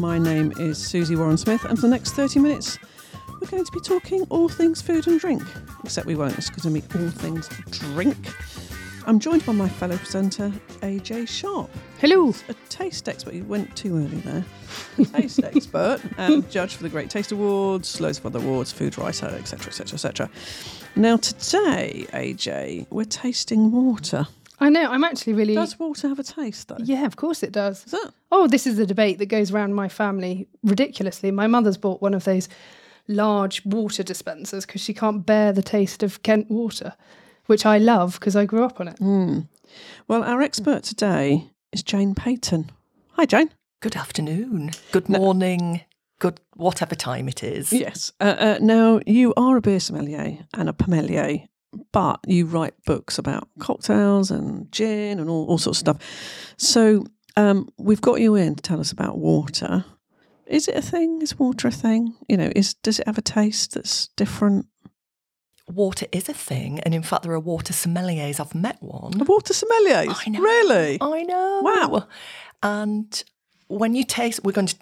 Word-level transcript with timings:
my 0.00 0.18
name 0.18 0.50
is 0.58 0.78
Susie 0.78 1.14
Warren 1.14 1.36
Smith, 1.36 1.62
and 1.66 1.76
for 1.78 1.82
the 1.82 1.88
next 1.88 2.12
30 2.12 2.40
minutes, 2.40 2.78
we're 3.38 3.46
going 3.48 3.64
to 3.64 3.70
be 3.72 3.80
talking 3.80 4.22
all 4.30 4.48
things 4.48 4.80
food 4.80 5.06
and 5.06 5.20
drink. 5.20 5.42
Except 5.84 6.06
we 6.06 6.14
won't, 6.14 6.38
it's 6.38 6.48
going 6.48 6.74
to 6.74 6.88
be 6.88 6.98
all 6.98 7.10
things 7.10 7.48
drink. 7.70 8.16
I'm 9.06 9.18
joined 9.20 9.44
by 9.44 9.52
my 9.52 9.68
fellow 9.68 9.98
presenter, 9.98 10.50
AJ 10.80 11.28
Sharp, 11.28 11.70
Hello. 11.98 12.32
a 12.48 12.54
taste 12.70 13.10
expert. 13.10 13.34
You 13.34 13.44
went 13.44 13.76
too 13.76 13.94
early 13.94 14.20
there. 14.20 14.44
A 14.98 15.04
taste 15.04 15.40
expert 15.44 16.00
and 16.16 16.50
judge 16.50 16.76
for 16.76 16.82
the 16.82 16.88
Great 16.88 17.10
Taste 17.10 17.30
Awards, 17.32 18.00
loads 18.00 18.18
of 18.18 18.26
other 18.26 18.38
awards, 18.38 18.72
food 18.72 18.96
writer, 18.96 19.26
etc., 19.26 19.66
etc., 19.66 19.94
etc. 19.94 20.30
Now, 20.96 21.18
today, 21.18 22.06
AJ, 22.14 22.86
we're 22.90 23.04
tasting 23.04 23.70
water. 23.70 24.26
I 24.60 24.68
know. 24.68 24.90
I'm 24.90 25.04
actually 25.04 25.32
really. 25.32 25.54
Does 25.54 25.78
water 25.78 26.08
have 26.08 26.18
a 26.18 26.22
taste, 26.22 26.68
though? 26.68 26.76
yeah, 26.82 27.06
of 27.06 27.16
course 27.16 27.42
it 27.42 27.52
does. 27.52 27.84
Does 27.84 27.94
it? 28.04 28.12
Oh, 28.30 28.46
this 28.46 28.66
is 28.66 28.78
a 28.78 28.86
debate 28.86 29.18
that 29.18 29.26
goes 29.26 29.50
around 29.50 29.74
my 29.74 29.88
family 29.88 30.46
ridiculously. 30.62 31.30
My 31.30 31.46
mother's 31.46 31.76
bought 31.78 32.02
one 32.02 32.14
of 32.14 32.24
those 32.24 32.48
large 33.08 33.64
water 33.64 34.02
dispensers 34.02 34.66
because 34.66 34.80
she 34.82 34.94
can't 34.94 35.24
bear 35.26 35.52
the 35.52 35.62
taste 35.62 36.02
of 36.02 36.22
Kent 36.22 36.50
water, 36.50 36.94
which 37.46 37.66
I 37.66 37.78
love 37.78 38.14
because 38.20 38.36
I 38.36 38.44
grew 38.44 38.64
up 38.64 38.80
on 38.80 38.88
it. 38.88 38.96
Mm. 38.96 39.48
Well, 40.08 40.22
our 40.22 40.42
expert 40.42 40.82
today 40.84 41.48
is 41.72 41.82
Jane 41.82 42.14
Peyton. 42.14 42.70
Hi, 43.12 43.24
Jane. 43.24 43.50
Good 43.80 43.96
afternoon. 43.96 44.72
Good 44.92 45.08
morning. 45.08 45.82
Good 46.18 46.38
whatever 46.54 46.94
time 46.94 47.28
it 47.28 47.42
is. 47.42 47.72
Yes. 47.72 48.12
Uh, 48.20 48.36
uh, 48.38 48.58
now, 48.60 49.00
you 49.06 49.32
are 49.38 49.56
a 49.56 49.60
beer 49.62 49.80
sommelier 49.80 50.38
and 50.52 50.68
a 50.68 50.72
pommelier, 50.74 51.44
but 51.92 52.20
you 52.26 52.46
write 52.46 52.74
books 52.84 53.18
about 53.18 53.48
cocktails 53.58 54.30
and 54.30 54.70
gin 54.72 55.18
and 55.18 55.28
all, 55.30 55.46
all 55.46 55.58
sorts 55.58 55.78
of 55.78 55.80
stuff. 55.80 56.54
So, 56.56 57.04
um, 57.36 57.68
we've 57.78 58.00
got 58.00 58.20
you 58.20 58.34
in 58.34 58.56
to 58.56 58.62
tell 58.62 58.80
us 58.80 58.92
about 58.92 59.18
water. 59.18 59.84
Is 60.46 60.66
it 60.66 60.74
a 60.74 60.82
thing? 60.82 61.22
Is 61.22 61.38
water 61.38 61.68
a 61.68 61.70
thing? 61.70 62.14
You 62.28 62.36
know, 62.36 62.52
is 62.56 62.74
does 62.74 62.98
it 62.98 63.06
have 63.06 63.18
a 63.18 63.22
taste 63.22 63.74
that's 63.74 64.08
different? 64.16 64.66
Water 65.68 66.06
is 66.10 66.28
a 66.28 66.34
thing, 66.34 66.80
and 66.80 66.92
in 66.92 67.02
fact, 67.02 67.22
there 67.22 67.32
are 67.32 67.38
water 67.38 67.72
sommeliers. 67.72 68.40
I've 68.40 68.54
met 68.54 68.82
one. 68.82 69.20
A 69.20 69.24
water 69.24 69.54
sommelier? 69.54 70.06
I 70.08 70.28
know. 70.28 70.40
Really? 70.40 70.98
I 71.00 71.22
know. 71.22 71.60
Wow. 71.62 72.08
And 72.64 73.22
when 73.68 73.94
you 73.94 74.02
taste, 74.02 74.40
we're 74.42 74.50
going 74.50 74.66
to 74.66 74.76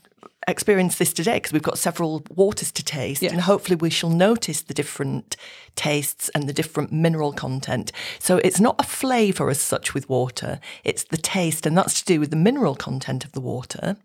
experience 0.47 0.97
this 0.97 1.13
today 1.13 1.35
because 1.35 1.53
we've 1.53 1.63
got 1.63 1.79
several 1.79 2.23
waters 2.31 2.73
to 2.73 2.83
taste, 2.83 3.23
Yes. 3.23 3.33
and 3.33 3.43
hopefully 3.43 3.77
we 3.77 3.91
shall 3.91 4.11
notice 4.11 4.63
the 4.63 4.75
different 4.75 5.37
tastes 5.77 6.29
and 6.31 6.49
the 6.49 6.53
different 6.53 6.91
mineral 6.93 7.33
content. 7.33 7.93
So 8.19 8.39
it's 8.39 8.61
not 8.61 8.77
a 8.79 8.85
flavour 8.85 9.51
as 9.51 9.61
such 9.61 9.95
with 9.95 10.09
water; 10.09 10.61
it's 10.85 11.05
the 11.05 11.17
taste, 11.19 11.67
and 11.67 11.77
that's 11.77 12.01
to 12.01 12.05
do 12.07 12.21
with 12.21 12.31
the 12.31 12.37
mineral 12.37 12.75
content 12.75 13.25
of 13.25 13.33
the 13.33 13.41
water 13.41 13.97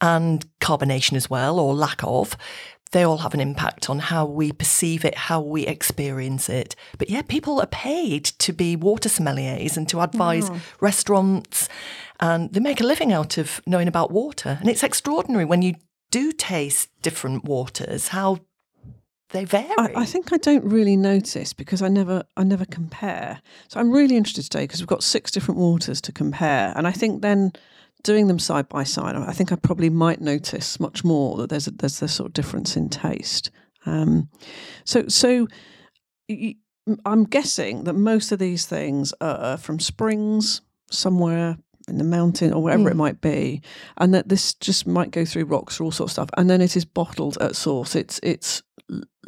and 0.00 0.44
carbonation 0.60 1.14
as 1.16 1.30
well, 1.30 1.58
or 1.58 1.74
lack 1.74 2.00
of. 2.02 2.36
They 2.92 3.02
all 3.02 3.18
have 3.18 3.34
an 3.34 3.40
impact 3.40 3.90
on 3.90 3.98
how 3.98 4.24
we 4.24 4.52
perceive 4.52 5.04
it, 5.04 5.16
how 5.16 5.40
we 5.40 5.66
experience 5.66 6.48
it. 6.48 6.76
But 6.96 7.10
yeah, 7.10 7.22
people 7.22 7.60
are 7.60 7.66
paid 7.66 8.24
to 8.24 8.52
be 8.52 8.76
water 8.76 9.08
sommeliers 9.08 9.76
and 9.76 9.88
to 9.88 10.00
advise 10.00 10.48
restaurants, 10.80 11.68
and 12.20 12.52
they 12.52 12.60
make 12.60 12.80
a 12.80 12.84
living 12.84 13.12
out 13.12 13.36
of 13.36 13.60
knowing 13.66 13.88
about 13.88 14.12
water. 14.12 14.58
And 14.60 14.68
it's 14.68 14.84
extraordinary 14.84 15.44
when 15.44 15.62
you 15.62 15.74
do 16.10 16.30
taste 16.30 16.90
different 17.02 17.44
waters, 17.44 18.08
how 18.08 18.38
they 19.30 19.44
vary. 19.44 19.74
I, 19.76 19.90
I 19.96 20.04
think 20.04 20.32
I 20.32 20.36
don't 20.36 20.64
really 20.64 20.96
notice 20.96 21.52
because 21.52 21.82
I 21.82 21.88
never 21.88 22.22
I 22.36 22.44
never 22.44 22.64
compare. 22.64 23.42
So 23.66 23.80
I'm 23.80 23.90
really 23.90 24.16
interested 24.16 24.44
today 24.44 24.62
because 24.62 24.80
we've 24.80 24.86
got 24.86 25.02
six 25.02 25.32
different 25.32 25.58
waters 25.58 26.00
to 26.02 26.12
compare, 26.12 26.72
and 26.76 26.86
I 26.86 26.92
think 26.92 27.22
then 27.22 27.52
doing 28.04 28.28
them 28.28 28.38
side 28.38 28.68
by 28.68 28.84
side, 28.84 29.16
I 29.16 29.32
think 29.32 29.50
I 29.50 29.56
probably 29.56 29.90
might 29.90 30.20
notice 30.20 30.78
much 30.78 31.02
more 31.02 31.36
that 31.38 31.50
there's 31.50 31.66
a, 31.66 31.72
there's 31.72 31.98
this 31.98 32.14
sort 32.14 32.28
of 32.28 32.32
difference 32.32 32.76
in 32.76 32.88
taste. 32.88 33.50
Um, 33.86 34.28
so 34.84 35.08
so 35.08 35.48
y- 36.28 36.56
I'm 37.04 37.24
guessing 37.24 37.84
that 37.84 37.94
most 37.94 38.30
of 38.30 38.38
these 38.38 38.66
things 38.66 39.12
are 39.20 39.56
from 39.56 39.80
springs 39.80 40.60
somewhere 40.90 41.56
in 41.88 41.98
the 41.98 42.04
mountain 42.04 42.52
or 42.52 42.62
wherever 42.62 42.88
it 42.90 42.96
might 42.96 43.20
be, 43.20 43.60
and 43.98 44.14
that 44.14 44.28
this 44.28 44.54
just 44.54 44.86
might 44.86 45.10
go 45.10 45.24
through 45.24 45.44
rocks 45.44 45.80
or 45.80 45.84
all 45.84 45.90
sorts 45.90 46.12
of 46.12 46.12
stuff, 46.12 46.30
and 46.38 46.48
then 46.48 46.60
it 46.60 46.76
is 46.76 46.84
bottled 46.84 47.36
at 47.40 47.56
source. 47.56 47.94
It's 47.94 48.20
it's 48.22 48.62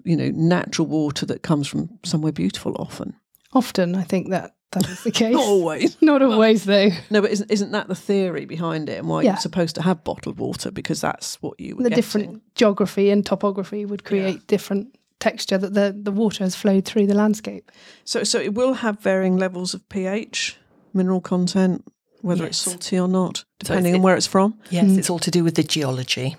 you 0.04 0.16
know 0.16 0.30
natural 0.30 0.86
water 0.86 1.26
that 1.26 1.42
comes 1.42 1.66
from 1.66 1.98
somewhere 2.04 2.32
beautiful 2.32 2.74
often. 2.78 3.14
Often, 3.52 3.94
I 3.94 4.02
think 4.02 4.30
that 4.30 4.55
that 4.76 4.88
is 4.88 5.02
the 5.02 5.10
case. 5.10 5.34
Not 5.34 5.44
always. 5.44 5.96
Not 6.02 6.22
always, 6.22 6.64
though. 6.64 6.90
No, 7.10 7.20
but 7.22 7.30
isn't, 7.30 7.50
isn't 7.50 7.72
that 7.72 7.88
the 7.88 7.94
theory 7.94 8.44
behind 8.44 8.88
it 8.88 8.98
and 8.98 9.08
why 9.08 9.22
Yeah. 9.22 9.32
you're 9.32 9.40
supposed 9.40 9.74
to 9.76 9.82
have 9.82 10.04
bottled 10.04 10.38
water 10.38 10.70
because 10.70 11.00
that's 11.00 11.40
what 11.42 11.58
you 11.58 11.76
were 11.76 11.82
The 11.82 11.90
getting? 11.90 11.96
different 12.02 12.54
geography 12.54 13.10
and 13.10 13.24
topography 13.26 13.84
would 13.84 14.04
create 14.04 14.46
different 14.46 14.96
texture 15.18 15.58
that 15.58 15.74
the, 15.74 15.96
the 15.98 16.12
water 16.12 16.44
has 16.44 16.54
flowed 16.54 16.84
through 16.84 17.06
the 17.06 17.14
landscape. 17.14 17.72
So 18.04 18.22
so 18.24 18.38
it 18.38 18.54
will 18.54 18.74
have 18.74 19.00
varying 19.00 19.36
levels 19.38 19.74
of 19.74 19.88
pH, 19.88 20.56
mineral 20.92 21.20
content, 21.22 21.84
whether 22.20 22.44
it's 22.44 22.58
salty 22.58 22.98
or 22.98 23.08
not, 23.08 23.38
So 23.38 23.44
depending 23.60 23.94
on 23.94 24.02
where 24.02 24.16
it's 24.16 24.26
from. 24.26 24.58
yes, 24.70 24.84
mm. 24.86 24.98
it's 24.98 25.08
all 25.10 25.18
to 25.20 25.30
do 25.30 25.42
with 25.42 25.54
the 25.54 25.62
geology. 25.62 26.36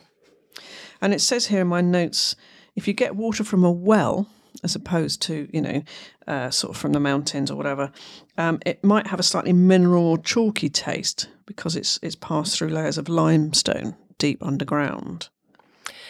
And 1.02 1.14
it 1.14 1.22
says 1.22 1.48
here 1.48 1.62
in 1.62 1.68
my 1.68 1.82
notes, 1.82 2.36
if 2.76 2.88
you 2.88 2.94
get 2.94 3.16
water 3.16 3.44
from 3.44 3.64
a 3.64 3.72
well, 3.72 4.28
as 4.64 4.76
opposed 4.76 5.22
to 5.24 5.48
you 5.54 5.62
know, 5.62 5.84
uh, 6.28 6.50
sort 6.50 6.76
of 6.76 6.82
from 6.82 6.94
the 6.94 7.00
mountains 7.00 7.50
or 7.52 7.56
whatever, 7.56 7.92
um, 8.38 8.60
it 8.66 8.84
might 8.84 9.08
have 9.08 9.20
a 9.20 9.24
slightly 9.24 9.54
mineral 9.54 10.04
or 10.06 10.18
chalky 10.18 10.70
taste 10.70 11.30
because 11.46 11.76
it's 11.76 12.00
it's 12.02 12.16
passed 12.16 12.58
through 12.58 12.70
layers 12.70 12.98
of 12.98 13.10
limestone 13.10 13.96
deep 14.18 14.44
underground. 14.44 15.30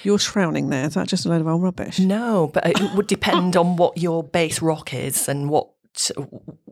You're 0.03 0.19
frowning 0.19 0.69
there. 0.69 0.85
Is 0.85 0.93
that 0.93 1.07
just 1.07 1.25
a 1.25 1.29
load 1.29 1.41
of 1.41 1.47
old 1.47 1.63
rubbish? 1.63 1.99
No, 1.99 2.49
but 2.53 2.65
it 2.65 2.79
would 2.95 3.07
depend 3.07 3.57
on 3.57 3.75
what 3.75 3.97
your 3.97 4.23
base 4.23 4.61
rock 4.61 4.93
is 4.93 5.27
and 5.27 5.49
what 5.49 5.69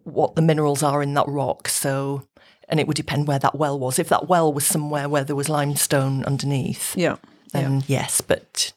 what 0.04 0.36
the 0.36 0.42
minerals 0.42 0.84
are 0.84 1.02
in 1.02 1.14
that 1.16 1.28
rock. 1.28 1.68
So, 1.68 2.28
and 2.70 2.80
it 2.80 2.88
would 2.88 2.96
depend 2.96 3.28
where 3.28 3.40
that 3.40 3.56
well 3.56 3.78
was. 3.80 4.00
If 4.00 4.10
that 4.10 4.30
well 4.30 4.54
was 4.54 4.66
somewhere 4.66 5.10
where 5.10 5.24
there 5.24 5.36
was 5.36 5.50
limestone 5.50 6.24
underneath, 6.26 6.96
Yeah. 6.96 7.18
then 7.52 7.84
yes, 7.88 8.22
but 8.22 8.72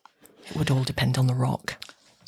it 0.49 0.57
would 0.57 0.71
all 0.71 0.83
depend 0.83 1.19
on 1.19 1.27
the 1.27 1.35
rock. 1.35 1.77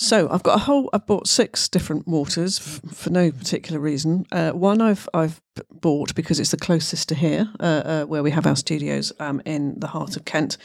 So 0.03 0.31
I've 0.31 0.43
got 0.43 0.55
a 0.57 0.61
whole. 0.61 0.89
I've 0.95 1.05
bought 1.05 1.29
six 1.29 1.69
different 1.69 2.09
waters 2.09 2.59
f- 2.59 2.81
for 2.97 3.11
no 3.11 3.31
particular 3.31 3.79
reason. 3.79 4.25
Uh, 4.33 4.53
one 4.53 4.81
I've 4.81 5.07
I've 5.13 5.43
bought 5.71 6.15
because 6.15 6.41
it's 6.41 6.53
the 6.53 6.57
closest 6.57 7.11
to 7.11 7.15
here, 7.15 7.51
uh, 7.61 7.83
uh, 7.85 8.05
where 8.05 8.23
we 8.23 8.31
have 8.31 8.47
our 8.47 8.57
studios 8.57 9.13
um, 9.21 9.43
in 9.45 9.79
the 9.79 9.89
heart 9.89 10.17
of 10.17 10.25
Kent. 10.25 10.57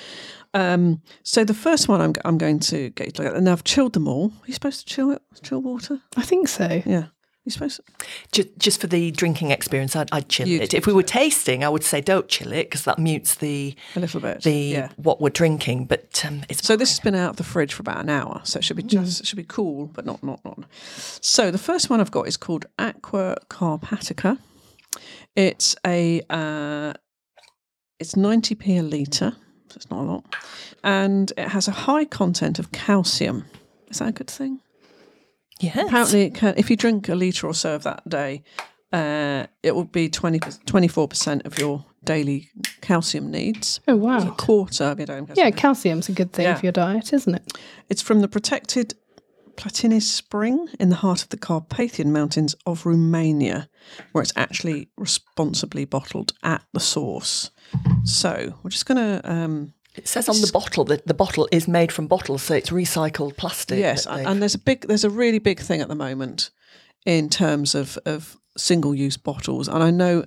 Um, 0.53 1.01
so 1.23 1.43
the 1.43 1.53
first 1.53 1.89
one 1.89 1.99
I'm 1.99 2.13
I'm 2.23 2.37
going 2.37 2.59
to 2.59 2.91
get 2.91 3.07
you 3.07 3.11
to 3.11 3.23
look 3.23 3.31
at, 3.33 3.37
and 3.37 3.49
I've 3.49 3.65
chilled 3.65 3.91
them 3.91 4.07
all. 4.07 4.27
Are 4.27 4.47
you 4.47 4.53
supposed 4.53 4.87
to 4.87 4.93
chill 4.93 5.11
it? 5.11 5.21
Chill 5.43 5.61
water? 5.61 5.99
I 6.15 6.21
think 6.21 6.47
so. 6.47 6.81
Yeah. 6.85 7.07
You 7.45 7.51
supposed 7.51 7.77
to? 7.77 8.05
Just, 8.31 8.57
just 8.57 8.81
for 8.81 8.87
the 8.87 9.11
drinking 9.11 9.51
experience, 9.51 9.95
I'd, 9.95 10.09
I'd 10.11 10.27
chill 10.29 10.47
You'd 10.47 10.63
it. 10.63 10.73
If 10.73 10.87
we 10.87 10.93
were 10.93 11.03
tasting, 11.03 11.63
I 11.63 11.69
would 11.69 11.83
say 11.83 12.01
don't 12.01 12.27
chill 12.27 12.51
it 12.51 12.63
because 12.63 12.85
that 12.85 12.97
mutes 12.97 13.35
the 13.35 13.75
A 13.95 13.99
little 13.99 14.19
bit. 14.19 14.41
the 14.41 14.51
yeah. 14.51 14.89
what 14.95 15.21
we're 15.21 15.29
drinking. 15.29 15.85
But 15.85 16.25
um, 16.25 16.41
it's 16.49 16.65
So 16.65 16.75
this 16.75 16.89
has 16.89 16.99
been 16.99 17.13
out 17.13 17.29
of 17.29 17.35
the 17.35 17.43
fridge 17.43 17.71
for 17.71 17.81
about 17.81 17.99
an 17.99 18.09
hour, 18.09 18.41
so 18.43 18.57
it 18.57 18.63
should 18.63 18.77
be 18.77 18.83
just 18.83 19.21
it 19.21 19.27
should 19.27 19.37
be 19.37 19.43
cool, 19.43 19.85
but 19.93 20.07
not 20.07 20.23
not 20.23 20.43
not. 20.43 20.63
So 21.21 21.51
the 21.51 21.59
first 21.59 21.87
one 21.91 22.01
I've 22.01 22.09
got 22.09 22.27
is 22.27 22.35
called 22.35 22.65
Aqua 22.79 23.37
Carpatica. 23.47 24.39
It's 25.35 25.75
a 25.85 26.21
uh, 26.31 26.93
it's 27.99 28.15
ninety 28.15 28.55
p 28.55 28.77
a 28.77 28.81
liter, 28.81 29.35
so 29.69 29.75
it's 29.75 29.91
not 29.91 29.99
a 29.99 30.07
lot, 30.07 30.35
and 30.83 31.31
it 31.37 31.49
has 31.49 31.67
a 31.67 31.71
high 31.71 32.05
content 32.05 32.57
of 32.57 32.71
calcium. 32.71 33.45
Is 33.89 33.99
that 33.99 34.09
a 34.09 34.11
good 34.13 34.31
thing? 34.31 34.61
Yes. 35.59 35.77
Apparently, 35.87 36.23
it 36.23 36.35
can, 36.35 36.53
if 36.57 36.69
you 36.69 36.75
drink 36.75 37.07
a 37.09 37.15
liter 37.15 37.47
or 37.47 37.53
so 37.53 37.75
of 37.75 37.83
that 37.83 38.07
day, 38.09 38.43
Uh, 38.93 39.45
it 39.61 39.75
will 39.75 39.83
be 39.83 40.07
20, 40.07 40.39
24% 40.39 41.45
of 41.45 41.57
your 41.59 41.83
daily 42.05 42.49
calcium 42.79 43.29
needs. 43.29 43.81
Oh 43.89 43.95
wow, 43.97 44.19
A 44.19 44.25
wow. 44.25 44.31
quarter 44.37 44.85
of 44.85 44.99
your 44.99 45.07
daily 45.07 45.25
Yeah, 45.35 45.45
needs. 45.45 45.57
calcium's 45.57 46.07
a 46.07 46.13
good 46.13 46.31
thing 46.31 46.45
Yeah. 46.45 46.55
for 46.55 46.65
your 46.65 46.71
diet, 46.71 47.11
isn't 47.11 47.35
it? 47.35 47.51
It's 47.89 48.01
from 48.01 48.21
the 48.21 48.29
protected 48.29 48.93
Paltinis 49.57 50.03
Spring 50.03 50.69
in 50.79 50.89
the 50.89 50.97
heart 50.97 51.23
of 51.23 51.29
the 51.29 51.37
Carpathian 51.37 52.13
Mountains 52.13 52.55
of 52.65 52.85
Romania, 52.85 53.67
where 54.13 54.21
it's 54.21 54.33
actually 54.37 54.87
responsibly 54.97 55.83
bottled 55.83 56.31
at 56.43 56.63
the 56.73 56.79
source. 56.79 57.51
So 58.05 58.53
we're 58.63 58.69
just 58.69 58.85
going 58.85 58.97
to, 58.97 59.29
um, 59.29 59.73
It 59.97 60.07
says 60.07 60.27
on 60.27 60.41
the 60.41 60.51
bottle 60.51 60.83
that 60.85 61.07
the 61.07 61.13
bottle 61.13 61.47
is 61.51 61.67
made 61.67 61.91
from 61.91 62.07
bottles, 62.07 62.43
so 62.43 62.53
it's 62.53 62.69
recycled 62.69 63.37
plastic. 63.37 63.79
yes, 63.79 64.05
and, 64.05 64.41
there's 64.41 64.55
a 64.55 64.59
big, 64.59 64.87
there's 64.87 65.03
a 65.05 65.09
really 65.09 65.39
big 65.39 65.59
thing 65.59 65.81
at 65.81 65.87
the 65.87 65.95
moment 65.95 66.49
in 67.05 67.29
terms 67.29 67.75
of 67.75 67.97
of 68.05 68.37
single-use 68.57 69.17
bottles, 69.17 69.67
and 69.67 69.83
I 69.83 69.91
know 69.91 70.25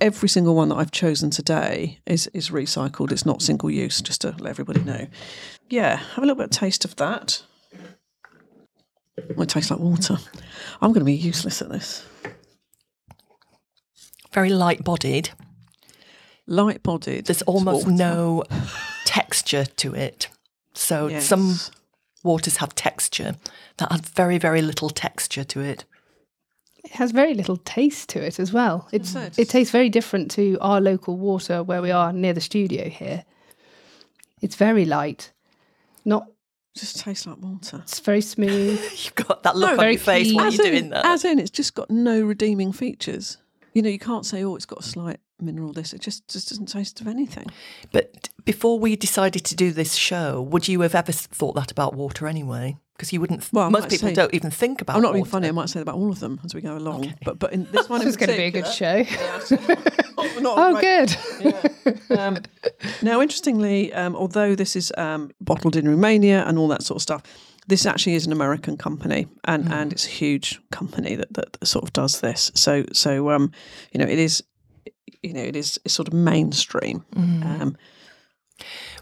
every 0.00 0.28
single 0.28 0.54
one 0.54 0.68
that 0.68 0.76
I've 0.76 0.90
chosen 0.92 1.30
today 1.30 1.98
is 2.06 2.28
is 2.28 2.50
recycled. 2.50 3.10
It's 3.12 3.26
not 3.26 3.42
single-use, 3.42 4.02
just 4.02 4.20
to 4.22 4.34
let 4.38 4.50
everybody 4.50 4.82
know. 4.82 5.06
Yeah, 5.68 5.96
have 5.96 6.18
a 6.18 6.20
little 6.22 6.36
bit 6.36 6.44
of 6.46 6.50
taste 6.50 6.84
of 6.84 6.96
that. 6.96 7.42
Well, 9.30 9.42
it 9.42 9.48
tastes 9.48 9.70
like 9.70 9.80
water. 9.80 10.18
I'm 10.80 10.92
going 10.92 11.00
to 11.00 11.04
be 11.04 11.12
useless 11.14 11.60
at 11.60 11.68
this. 11.68 12.04
very 14.32 14.50
light 14.50 14.84
bodied. 14.84 15.30
Light 16.46 16.82
bodied. 16.82 17.26
There's 17.26 17.42
almost 17.42 17.86
no 17.88 18.44
texture 19.22 19.64
to 19.64 19.94
it. 19.94 20.28
So 20.74 21.18
some 21.20 21.56
waters 22.22 22.56
have 22.58 22.74
texture 22.74 23.34
that 23.78 23.90
has 23.92 24.00
very, 24.02 24.38
very 24.38 24.62
little 24.62 24.90
texture 24.90 25.44
to 25.44 25.60
it. 25.60 25.84
It 26.84 26.92
has 26.92 27.10
very 27.10 27.34
little 27.34 27.56
taste 27.56 28.08
to 28.10 28.24
it 28.24 28.38
as 28.38 28.52
well. 28.52 28.88
It's, 28.92 29.10
So 29.10 29.18
it's- 29.20 29.38
it 29.38 29.48
tastes 29.48 29.72
very 29.72 29.88
different 29.88 30.30
to 30.32 30.56
our 30.60 30.80
local 30.80 31.16
water 31.16 31.62
where 31.62 31.82
we 31.82 31.90
are 31.90 32.12
near 32.12 32.32
the 32.32 32.40
studio 32.40 32.88
here. 32.88 33.24
It's 34.40 34.54
very 34.56 34.84
light. 34.84 35.32
Not 36.04 36.28
just 36.76 37.00
tastes 37.00 37.26
like 37.26 37.38
water. 37.38 37.80
it's 37.82 37.98
very 38.00 38.20
smooth. 38.20 38.80
You've 39.04 39.14
got 39.26 39.42
that 39.42 39.56
look 39.56 39.70
on 39.72 39.76
very 39.78 39.92
your 39.94 40.00
face 40.00 40.26
clean. 40.28 40.36
when 40.36 40.46
As 40.46 40.56
you're 40.56 40.66
in, 40.66 40.72
doing 40.72 40.90
that. 40.90 41.04
as 41.06 41.24
in, 41.24 41.38
it's 41.40 41.50
just 41.50 41.74
got 41.74 41.90
no 41.90 42.20
redeeming 42.22 42.72
features. 42.72 43.36
You 43.78 43.82
know, 43.82 43.90
you 43.90 43.98
can't 44.00 44.26
say, 44.26 44.42
"Oh, 44.42 44.56
it's 44.56 44.66
got 44.66 44.80
a 44.80 44.82
slight 44.82 45.20
mineral." 45.40 45.72
This 45.72 45.92
it 45.92 46.00
just 46.00 46.26
just 46.26 46.48
doesn't 46.48 46.66
taste 46.66 47.00
of 47.00 47.06
anything. 47.06 47.46
But 47.92 48.28
before 48.44 48.76
we 48.80 48.96
decided 48.96 49.44
to 49.44 49.54
do 49.54 49.70
this 49.70 49.94
show, 49.94 50.42
would 50.42 50.66
you 50.66 50.80
have 50.80 50.96
ever 50.96 51.12
thought 51.12 51.54
that 51.54 51.70
about 51.70 51.94
water 51.94 52.26
anyway? 52.26 52.76
Because 52.96 53.12
you 53.12 53.20
wouldn't. 53.20 53.48
Well, 53.52 53.66
I 53.66 53.68
most 53.68 53.88
people 53.88 54.08
say- 54.08 54.14
don't 54.16 54.34
even 54.34 54.50
think 54.50 54.80
about. 54.80 54.96
I'm 54.96 55.02
not 55.02 55.12
being 55.12 55.24
funny. 55.24 55.46
I 55.46 55.52
might 55.52 55.68
say 55.68 55.78
that 55.78 55.82
about 55.82 55.94
all 55.94 56.10
of 56.10 56.18
them 56.18 56.40
as 56.44 56.56
we 56.56 56.60
go 56.60 56.76
along. 56.76 57.14
But 57.24 57.38
but 57.38 57.52
in 57.52 57.68
this 57.70 57.88
one, 57.88 58.00
This 58.00 58.08
is 58.08 58.16
going 58.16 58.30
to 58.30 58.36
be 58.36 58.42
a 58.46 58.50
good 58.50 58.64
particular- 58.64 59.04
show. 59.44 60.40
not 60.40 60.58
Oh, 60.58 60.80
great- 60.80 61.16
good. 61.40 62.18
um, 62.18 62.38
now, 63.02 63.20
interestingly, 63.22 63.92
um, 63.92 64.16
although 64.16 64.56
this 64.56 64.74
is 64.74 64.92
um, 64.98 65.30
bottled 65.40 65.76
in 65.76 65.88
Romania 65.88 66.42
and 66.48 66.58
all 66.58 66.66
that 66.66 66.82
sort 66.82 66.96
of 66.96 67.02
stuff, 67.02 67.22
this 67.68 67.86
actually 67.86 68.14
is 68.14 68.26
an 68.26 68.32
American 68.32 68.76
company, 68.76 69.28
and, 69.44 69.70
and 69.72 69.92
it's 69.92 70.06
a 70.06 70.10
huge 70.10 70.58
company 70.70 71.14
that, 71.16 71.32
that, 71.34 71.52
that 71.52 71.66
sort 71.66 71.84
of 71.84 71.92
does 71.92 72.20
this. 72.20 72.50
So 72.54 72.84
so 72.92 73.30
um, 73.30 73.52
you 73.92 73.98
know, 74.00 74.06
it 74.06 74.18
is 74.18 74.42
you 75.22 75.32
know 75.32 75.42
it 75.42 75.54
is 75.54 75.78
it's 75.84 75.94
sort 75.94 76.08
of 76.08 76.14
mainstream. 76.14 77.04
Um, 77.16 77.76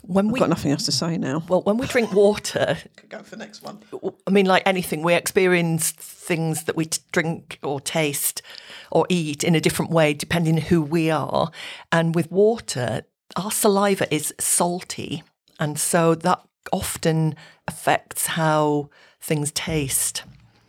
When 0.02 0.26
I've 0.26 0.32
we 0.32 0.38
got 0.38 0.48
nothing 0.50 0.72
else 0.72 0.84
to 0.84 0.92
say 0.92 1.16
now. 1.16 1.42
well, 1.48 1.62
when 1.62 1.78
we 1.78 1.86
drink 1.86 2.12
water, 2.12 2.76
Could 2.96 3.08
go 3.08 3.22
for 3.22 3.30
the 3.30 3.44
next 3.44 3.62
one. 3.62 3.78
I 4.26 4.30
mean, 4.30 4.46
like 4.46 4.62
anything, 4.66 5.02
we 5.02 5.14
experience 5.14 5.92
things 5.92 6.64
that 6.64 6.76
we 6.76 6.86
t- 6.86 7.00
drink 7.12 7.58
or 7.62 7.80
taste 7.80 8.42
or 8.90 9.06
eat 9.08 9.42
in 9.44 9.54
a 9.54 9.60
different 9.60 9.90
way 9.90 10.12
depending 10.12 10.58
who 10.58 10.82
we 10.82 11.10
are. 11.10 11.50
And 11.90 12.14
with 12.14 12.30
water, 12.30 13.02
our 13.36 13.50
saliva 13.50 14.12
is 14.14 14.34
salty. 14.38 15.22
And 15.58 15.78
so 15.78 16.14
that 16.16 16.40
often 16.72 17.34
affects 17.68 18.26
how 18.26 18.90
things 19.20 19.50
taste. 19.52 20.24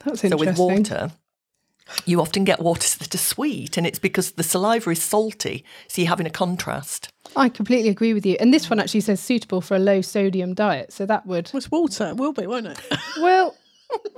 That's 0.06 0.22
So 0.22 0.38
with 0.38 0.58
water, 0.58 1.12
you 2.06 2.20
often 2.22 2.44
get 2.44 2.60
waters 2.60 2.96
that 2.96 3.14
are 3.14 3.18
sweet, 3.18 3.78
and 3.78 3.86
it's 3.88 4.00
because 4.00 4.32
the 4.32 4.44
saliva 4.44 4.90
is 4.92 5.02
salty. 5.02 5.64
So 5.88 6.02
you're 6.02 6.10
having 6.10 6.28
a 6.28 6.32
contrast. 6.32 7.10
I 7.36 7.50
completely 7.50 7.90
agree 7.90 8.14
with 8.14 8.26
you. 8.26 8.36
And 8.40 8.54
this 8.54 8.70
one 8.70 8.80
actually 8.80 9.02
says 9.02 9.20
suitable 9.20 9.62
for 9.62 9.76
a 9.76 9.80
low 9.80 10.02
sodium 10.02 10.54
diet. 10.54 10.92
So 10.94 11.06
that 11.06 11.26
would, 11.26 11.50
Well, 11.54 11.58
it's 11.60 11.72
water. 11.72 12.08
It 12.08 12.18
will 12.18 12.34
be, 12.34 12.48
won't 12.48 12.68
it? 12.68 12.80
well, 13.22 13.56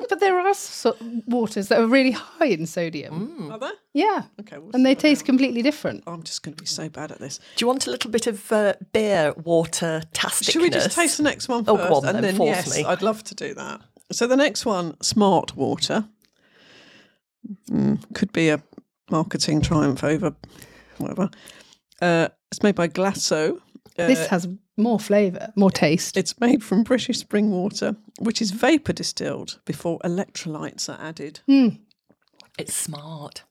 but 0.10 0.20
there 0.20 0.40
are 0.40 0.54
so- 0.54 0.96
waters 1.28 1.68
that 1.68 1.80
are 1.80 1.88
really 1.88 2.12
high 2.12 2.48
in 2.48 2.66
sodium. 2.66 3.52
Are 3.52 3.60
there? 3.60 3.72
Yeah. 3.94 4.24
Okay. 4.40 4.58
We'll 4.58 4.72
And 4.74 4.86
they 4.86 4.96
taste 4.96 5.26
completely 5.26 5.62
different. 5.62 6.04
I'm 6.08 6.24
just 6.24 6.44
going 6.44 6.56
to 6.56 6.62
be 6.62 6.68
so 6.68 6.90
bad 6.90 7.12
at 7.12 7.20
this. 7.20 7.40
Do 7.56 7.64
you 7.64 7.68
want 7.68 7.86
a 7.88 7.92
little 7.92 8.10
bit 8.12 8.28
of 8.28 8.52
uh, 8.52 8.74
beer 8.94 9.34
water 9.44 10.02
tasticness? 10.14 10.52
Should 10.52 10.62
we 10.62 10.70
just 10.70 10.92
taste 10.96 11.18
the 11.18 11.24
next 11.24 11.48
one 11.48 11.64
Oh, 11.68 11.78
first? 11.78 11.90
go 11.90 11.96
on 11.96 12.06
and 12.06 12.16
then, 12.16 12.24
then 12.24 12.36
force 12.38 12.50
yes, 12.68 12.78
me. 12.78 12.86
I'd 12.86 13.02
love 13.02 13.24
to 13.26 13.36
do 13.36 13.54
that. 13.54 13.82
So 14.12 14.26
the 14.28 14.38
next 14.38 14.66
one, 14.66 15.00
smart 15.02 15.56
water, 15.56 16.06
Mm, 17.72 18.00
could 18.14 18.32
be 18.34 18.50
a 18.50 18.62
marketing 19.10 19.62
triumph 19.62 20.04
over 20.04 20.36
whatever. 20.98 21.30
Uh, 22.02 22.28
it's 22.52 22.62
made 22.64 22.76
by 22.76 22.88
Glacéau. 22.88 23.58
Uh, 23.98 24.08
this 24.08 24.28
has 24.28 24.48
more 24.80 25.00
flavour, 25.00 25.52
more 25.56 25.70
taste. 25.72 26.18
it's 26.18 26.40
made 26.40 26.64
from 26.64 26.84
British 26.84 27.20
spring 27.20 27.52
water, 27.52 27.96
which 28.20 28.42
is 28.42 28.52
vapor 28.52 28.94
distilled 28.94 29.60
before 29.66 30.00
electrolytes 30.00 30.90
are 30.90 31.00
added. 31.02 31.42
Hmm. 31.46 31.70
It's 32.58 32.74
smart. 32.74 33.44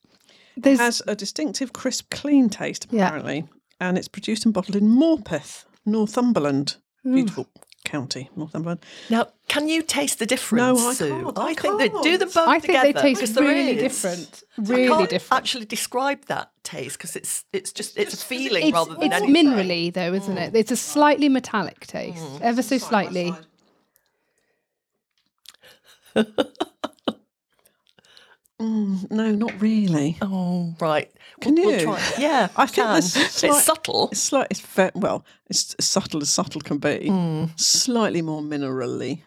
There's, 0.56 0.80
has 0.80 1.02
a 1.06 1.14
distinctive, 1.14 1.72
crisp, 1.72 2.10
clean 2.10 2.48
taste, 2.48 2.86
Yeah. 2.90 3.06
apparently. 3.06 3.44
And 3.80 3.96
it's 3.96 4.08
produced 4.08 4.44
and 4.44 4.52
bottled 4.52 4.74
in 4.76 4.88
Morpeth, 4.88 5.64
Northumberland. 5.86 6.76
Hmm. 7.04 7.14
Beautiful 7.14 7.46
county, 7.84 8.28
Northumberland. 8.36 8.84
Now, 9.08 9.28
can 9.48 9.68
you 9.68 9.82
taste 9.82 10.18
the 10.18 10.26
difference, 10.26 10.78
No, 10.80 10.88
I 10.90 10.94
Sue? 10.94 11.08
can't, 11.08 11.38
I 11.38 11.42
I 11.46 11.54
think 11.54 11.78
they 11.78 11.88
do 11.88 12.02
can't. 12.02 12.18
them 12.20 12.28
both 12.28 12.36
I 12.48 12.52
think 12.58 12.62
together. 12.64 12.92
they 12.92 13.00
taste 13.00 13.20
because 13.20 13.34
there 13.34 13.44
really 13.44 13.76
different. 13.76 14.42
I 14.58 14.62
Really 14.62 14.88
can't 14.88 15.08
different. 15.10 15.38
actually 15.40 15.64
describe 15.66 16.24
that 16.26 16.50
taste 16.68 16.98
because 16.98 17.16
it's 17.16 17.44
it's 17.52 17.72
just 17.72 17.96
it's 17.98 18.14
a 18.14 18.16
feeling 18.16 18.64
It's, 18.68 18.72
rather 18.74 18.94
than 18.94 19.04
it's 19.12 19.22
anything. 19.22 19.46
minerally 19.46 19.92
though, 19.92 20.12
isn't 20.12 20.36
mm. 20.36 20.46
it? 20.48 20.54
It's 20.54 20.70
a 20.70 20.76
slightly 20.76 21.28
metallic 21.28 21.80
taste, 21.86 22.22
mm. 22.22 22.40
ever 22.40 22.62
so 22.62 22.78
slightly. 22.78 23.32
Mm, 28.60 29.08
no, 29.12 29.30
not 29.30 29.60
really. 29.60 30.16
Oh 30.20 30.74
right, 30.80 31.08
Can 31.40 31.54
We'll- 31.54 31.66
we'll 31.66 31.78
you? 31.78 31.84
try- 31.84 32.12
Yeah, 32.18 32.48
I 32.56 32.62
I 32.64 32.66
think 32.66 32.74
can. 32.86 32.92
there's 32.94 33.12
slight- 33.12 33.50
It's 33.52 33.64
subtle. 33.64 34.08
It's 34.10 34.20
slight. 34.20 34.48
It's 34.50 34.58
very 34.60 34.90
well. 34.96 35.24
It's 35.48 35.74
as 35.78 35.84
subtle 35.84 36.20
as 36.22 36.30
subtle 36.30 36.60
can 36.60 36.78
be. 36.78 37.08
Mm. 37.08 37.50
Slightly 37.60 38.20
more 38.20 38.42
minerally. 38.42 39.22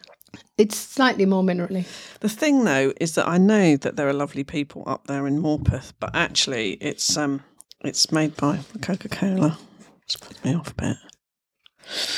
It's 0.58 0.76
slightly 0.76 1.26
more 1.26 1.42
minerally. 1.42 1.84
The 2.20 2.28
thing, 2.28 2.64
though, 2.64 2.92
is 3.00 3.14
that 3.16 3.26
I 3.28 3.38
know 3.38 3.76
that 3.76 3.96
there 3.96 4.08
are 4.08 4.12
lovely 4.12 4.44
people 4.44 4.84
up 4.86 5.06
there 5.06 5.26
in 5.26 5.40
Morpeth, 5.40 5.92
but 6.00 6.14
actually, 6.14 6.72
it's 6.74 7.16
um, 7.16 7.42
it's 7.84 8.12
made 8.12 8.36
by 8.36 8.60
Coca 8.80 9.08
Cola. 9.08 9.58
It's 10.04 10.16
put 10.16 10.44
me 10.44 10.54
off 10.54 10.70
a 10.70 10.74
bit. 10.74 10.96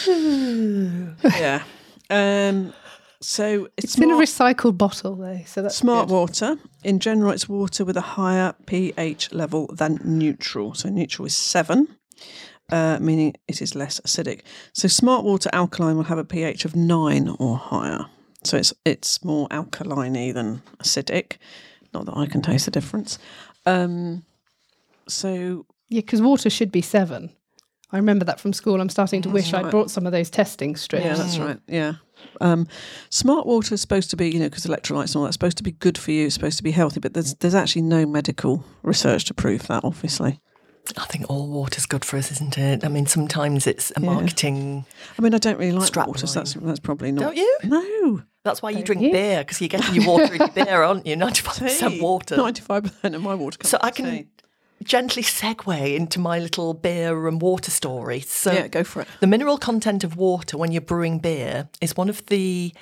yeah. 1.37 1.63
Um. 2.11 2.73
So 3.21 3.69
it's, 3.79 3.95
It's 3.95 3.99
in 3.99 4.11
a 4.11 4.15
recycled 4.17 4.77
bottle 4.77 5.15
though, 5.17 5.41
so 5.47 5.63
that's 5.63 5.77
smart 5.77 6.09
good. 6.09 6.15
water. 6.15 6.57
In 6.83 6.99
general, 6.99 7.33
it's 7.33 7.49
water 7.49 7.83
with 7.85 7.97
a 7.97 8.03
higher 8.03 8.55
pH 8.67 9.33
level 9.33 9.67
than 9.69 9.99
neutral. 10.05 10.75
So 10.75 10.91
neutral 10.91 11.25
is 11.25 11.35
seven. 11.37 11.89
Uh, 12.73 12.99
meaning 13.01 13.35
it 13.47 13.61
is 13.61 13.75
less 13.75 14.01
acidic. 14.01 14.41
So 14.73 14.89
smart 14.89 15.25
water 15.25 15.51
alkaline 15.53 15.97
will 15.97 16.05
have 16.05 16.19
a 16.19 16.25
pH 16.25 16.65
of 16.65 16.75
nine 16.75 17.29
or 17.39 17.57
higher. 17.59 18.07
So 18.43 18.57
it's 18.57 18.73
it's 18.85 19.23
more 19.25 19.47
alkaline 19.51 20.15
than 20.33 20.63
acidic. 20.79 21.37
Not 21.93 22.07
that 22.07 22.17
I 22.17 22.27
can 22.27 22.43
taste 22.43 22.65
the 22.65 22.71
difference. 22.71 23.19
Um, 23.67 24.25
so 25.09 25.67
Yeah, 25.89 26.01
because 26.01 26.23
water 26.23 26.51
should 26.51 26.73
be 26.73 26.81
seven. 26.83 27.31
I 27.93 27.97
remember 27.99 28.25
that 28.25 28.41
from 28.41 28.53
school. 28.53 28.81
I'm 28.81 28.89
starting 28.89 29.23
to 29.23 29.31
wish 29.31 29.53
I'd 29.53 29.71
brought 29.71 29.91
some 29.91 30.05
of 30.05 30.13
those 30.13 30.29
testing 30.29 30.75
strips. 30.75 31.05
yeah, 31.05 31.15
that's 31.15 31.39
right. 31.39 31.61
Yeah. 31.69 31.95
Um, 32.41 32.67
smart 33.11 33.47
water 33.47 33.75
is 33.75 33.81
supposed 33.81 34.11
to 34.11 34.17
be, 34.17 34.31
you 34.31 34.41
know, 34.41 34.49
because 34.49 34.65
electrolytes 34.67 35.09
and 35.09 35.17
all 35.17 35.23
that's 35.25 35.35
supposed 35.35 35.59
to 35.59 35.63
be 35.63 35.73
good 35.73 35.97
for 35.97 36.11
you. 36.11 36.27
It's 36.27 36.35
supposed 36.35 36.57
to 36.57 36.65
be 36.65 36.73
healthy, 36.73 36.99
but 36.99 37.15
there's 37.15 37.35
there's 37.35 37.55
actually 37.55 37.83
no 37.83 38.05
medical 38.07 38.65
research 38.83 39.27
to 39.27 39.35
prove 39.35 39.67
that. 39.69 39.85
Obviously, 39.85 40.41
I 40.99 41.05
think 41.07 41.31
all 41.31 41.49
water's 41.49 41.87
good 41.87 42.05
for 42.05 42.17
us, 42.19 42.31
isn't 42.33 42.59
it? 42.59 42.85
I 42.85 42.89
mean, 42.89 43.07
sometimes 43.07 43.67
it's 43.67 43.91
a 43.97 44.01
marketing. 44.01 44.85
I 45.19 45.23
mean, 45.23 45.35
I 45.35 45.39
don't 45.39 45.59
really 45.59 45.73
like 45.73 45.95
water, 45.97 46.27
so 46.27 46.41
that's 46.41 46.55
that's 46.55 46.81
probably 46.81 47.11
not. 47.13 47.23
Don't 47.23 47.37
you? 47.37 47.59
No. 47.65 48.23
That's 48.45 48.61
why 48.61 48.69
you 48.71 48.77
Don't 48.77 48.85
drink 48.87 49.03
you? 49.03 49.13
beer 49.13 49.39
because 49.39 49.61
you're 49.63 49.69
getting 49.69 49.95
your 49.95 50.07
water 50.07 50.35
in 50.35 50.41
your 50.41 50.49
beer, 50.49 50.83
aren't 50.83 51.07
you? 51.07 51.17
Ninety-five 51.27 51.57
percent 51.59 52.03
water. 52.03 52.37
Ninety-five 52.37 52.83
percent 52.83 53.15
of 53.15 53.23
my 53.23 53.35
water 53.35 53.57
comes 53.57 53.71
So 53.71 53.79
I 53.81 53.91
can 53.91 54.05
tea. 54.05 54.27
gently 54.83 55.23
segue 55.23 55.97
into 55.97 56.21
my 56.21 56.39
little 56.39 56.75
beer 56.75 57.27
and 57.27 57.41
water 57.41 57.71
story. 57.71 58.21
So 58.21 58.53
Yeah, 58.53 58.69
go 58.69 58.85
for 58.85 59.01
it. 59.01 59.09
The 59.21 59.27
mineral 59.27 59.57
content 59.57 60.05
of 60.05 60.19
water 60.19 60.59
when 60.59 60.71
you're 60.73 60.83
brewing 60.83 61.19
beer 61.21 61.71
is 61.81 61.97
one 61.97 62.11
of 62.11 62.27
the 62.27 62.75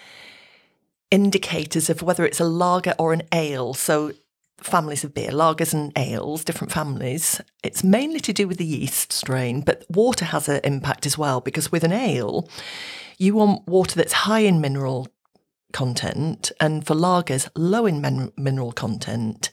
indicators 1.11 1.91
of 1.91 2.03
whether 2.03 2.25
it's 2.25 2.41
a 2.41 2.45
lager 2.45 2.95
or 2.99 3.13
an 3.13 3.23
ale. 3.33 3.75
So 3.75 4.13
families 4.65 5.05
of 5.05 5.15
beer, 5.15 5.31
lagers 5.31 5.73
and 5.73 5.93
ales, 5.97 6.45
different 6.45 6.73
families. 6.73 7.41
It's 7.63 7.85
mainly 7.85 8.21
to 8.21 8.33
do 8.33 8.49
with 8.49 8.59
the 8.59 8.65
yeast 8.65 9.13
strain, 9.13 9.61
but 9.61 9.85
water 9.89 10.25
has 10.27 10.49
an 10.49 10.61
impact 10.65 11.07
as 11.07 11.19
well 11.19 11.41
because 11.41 11.73
with 11.73 11.85
an 11.85 11.93
ale, 11.93 12.49
you 13.19 13.35
want 13.35 13.67
water 13.67 13.97
that's 13.97 14.13
high 14.13 14.41
in 14.41 14.61
mineral 14.61 15.09
content 15.73 16.53
and 16.61 16.87
for 16.87 16.95
lagers 16.95 17.49
low 17.57 17.87
in 17.87 18.01
min- 18.01 18.33
mineral 18.37 18.73
content. 18.73 19.51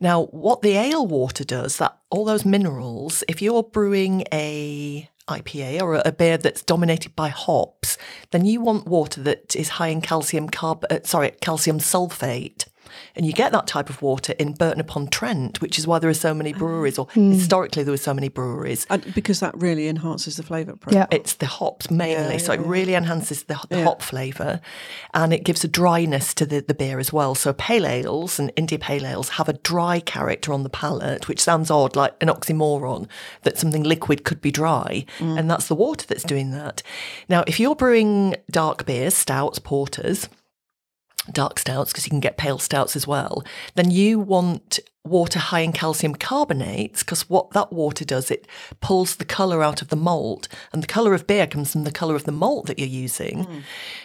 Now, 0.00 0.24
what 0.26 0.62
the 0.62 0.76
ale 0.76 1.06
water 1.06 1.44
does, 1.44 1.78
that 1.78 1.96
all 2.10 2.24
those 2.24 2.44
minerals, 2.44 3.24
if 3.28 3.40
you're 3.40 3.62
brewing 3.62 4.24
a 4.32 5.08
IPA 5.28 5.80
or 5.80 6.02
a 6.04 6.12
beer 6.12 6.36
that's 6.36 6.62
dominated 6.62 7.14
by 7.14 7.28
hops, 7.28 7.96
then 8.32 8.44
you 8.44 8.60
want 8.60 8.86
water 8.86 9.22
that 9.22 9.54
is 9.54 9.70
high 9.70 9.88
in 9.88 10.00
calcium 10.00 10.50
carb, 10.50 10.84
uh, 10.90 11.00
sorry, 11.04 11.30
calcium 11.40 11.78
sulfate. 11.78 12.66
And 13.16 13.26
you 13.26 13.32
get 13.32 13.52
that 13.52 13.66
type 13.66 13.90
of 13.90 14.02
water 14.02 14.34
in 14.38 14.52
Burton 14.52 14.80
upon 14.80 15.08
Trent, 15.08 15.60
which 15.60 15.78
is 15.78 15.86
why 15.86 15.98
there 15.98 16.10
are 16.10 16.14
so 16.14 16.34
many 16.34 16.54
ah, 16.54 16.58
breweries, 16.58 16.98
or 16.98 17.06
hmm. 17.06 17.32
historically 17.32 17.82
there 17.82 17.92
were 17.92 17.96
so 17.96 18.14
many 18.14 18.28
breweries. 18.28 18.86
And 18.90 19.14
because 19.14 19.40
that 19.40 19.56
really 19.56 19.88
enhances 19.88 20.36
the 20.36 20.42
flavour 20.42 20.76
profile. 20.76 21.06
Yeah. 21.10 21.16
It's 21.16 21.34
the 21.34 21.46
hops 21.46 21.90
mainly, 21.90 22.32
Yeah, 22.32 22.38
so 22.38 22.52
it 22.52 22.60
yeah, 22.60 22.66
really 22.66 22.94
enhances 22.94 23.44
the, 23.44 23.58
the 23.68 23.78
Yeah. 23.78 23.84
hop 23.84 24.02
flavour, 24.02 24.60
and 25.14 25.32
it 25.32 25.44
gives 25.44 25.64
a 25.64 25.68
dryness 25.68 26.34
to 26.34 26.46
the, 26.46 26.60
the 26.60 26.74
beer 26.74 26.98
as 26.98 27.12
well. 27.12 27.34
So 27.34 27.52
pale 27.52 27.86
ales 27.86 28.38
and 28.38 28.52
India 28.56 28.78
pale 28.78 29.06
ales 29.06 29.30
have 29.30 29.48
a 29.48 29.54
dry 29.54 30.00
character 30.00 30.52
on 30.52 30.62
the 30.62 30.70
palate, 30.70 31.28
which 31.28 31.40
sounds 31.40 31.70
odd, 31.70 31.96
like 31.96 32.14
an 32.20 32.28
oxymoron 32.28 33.08
that 33.42 33.58
something 33.58 33.82
liquid 33.82 34.24
could 34.24 34.40
be 34.40 34.50
dry, 34.50 35.04
mm. 35.18 35.38
and 35.38 35.50
that's 35.50 35.68
the 35.68 35.74
water 35.74 36.06
that's 36.06 36.24
doing 36.24 36.50
that. 36.52 36.82
Now, 37.28 37.44
if 37.46 37.58
you're 37.58 37.74
brewing 37.74 38.36
dark 38.50 38.86
beers, 38.86 39.14
stouts, 39.14 39.58
porters, 39.58 40.28
dark 41.30 41.58
stouts 41.58 41.92
because 41.92 42.06
you 42.06 42.10
can 42.10 42.20
get 42.20 42.36
pale 42.36 42.58
stouts 42.58 42.96
as 42.96 43.06
well, 43.06 43.44
then 43.74 43.90
you 43.90 44.18
want 44.18 44.80
water 45.04 45.38
high 45.38 45.60
in 45.60 45.72
calcium 45.72 46.14
carbonates 46.14 47.02
because 47.02 47.28
what 47.28 47.50
that 47.50 47.72
water 47.72 48.04
does, 48.04 48.30
it 48.30 48.46
pulls 48.80 49.16
the 49.16 49.24
colour 49.24 49.62
out 49.62 49.82
of 49.82 49.88
the 49.88 49.96
malt. 49.96 50.48
And 50.72 50.82
the 50.82 50.86
colour 50.86 51.12
of 51.12 51.26
beer 51.26 51.46
comes 51.46 51.72
from 51.72 51.84
the 51.84 51.90
colour 51.90 52.14
of 52.14 52.24
the 52.24 52.32
malt 52.32 52.66
that 52.66 52.78
you're 52.78 52.88
using. 52.88 53.44
Hmm. 53.44 53.58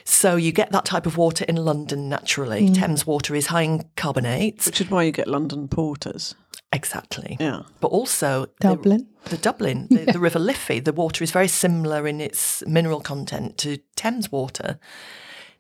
So 0.04 0.36
you 0.36 0.52
get 0.52 0.72
that 0.72 0.86
type 0.86 1.06
of 1.06 1.18
water 1.18 1.46
in 1.48 1.58
London 1.58 2.10
naturally. 2.10 2.68
Hmm. 2.68 2.74
Thames 2.74 3.06
water 3.06 3.36
is 3.36 3.48
high 3.48 3.62
in 3.62 3.86
carbonates. 3.96 4.66
Which 4.66 4.82
is 4.82 4.90
why 4.90 5.04
you 5.04 5.12
get 5.12 5.28
London 5.28 5.68
porters. 5.68 6.36
Exactly. 6.74 7.38
Yeah. 7.40 7.62
But 7.80 7.90
also 7.90 8.48
Dublin. 8.60 9.08
The, 9.24 9.32
the 9.32 9.38
Dublin, 9.38 9.88
the, 9.90 10.12
the 10.14 10.20
River 10.20 10.40
Liffey, 10.40 10.80
the 10.80 10.94
water 10.94 11.24
is 11.24 11.32
very 11.32 11.48
similar 11.48 12.08
in 12.08 12.20
its 12.20 12.64
mineral 12.66 13.02
content 13.02 13.58
to 13.60 13.78
Thames 13.96 14.32
water. 14.32 14.80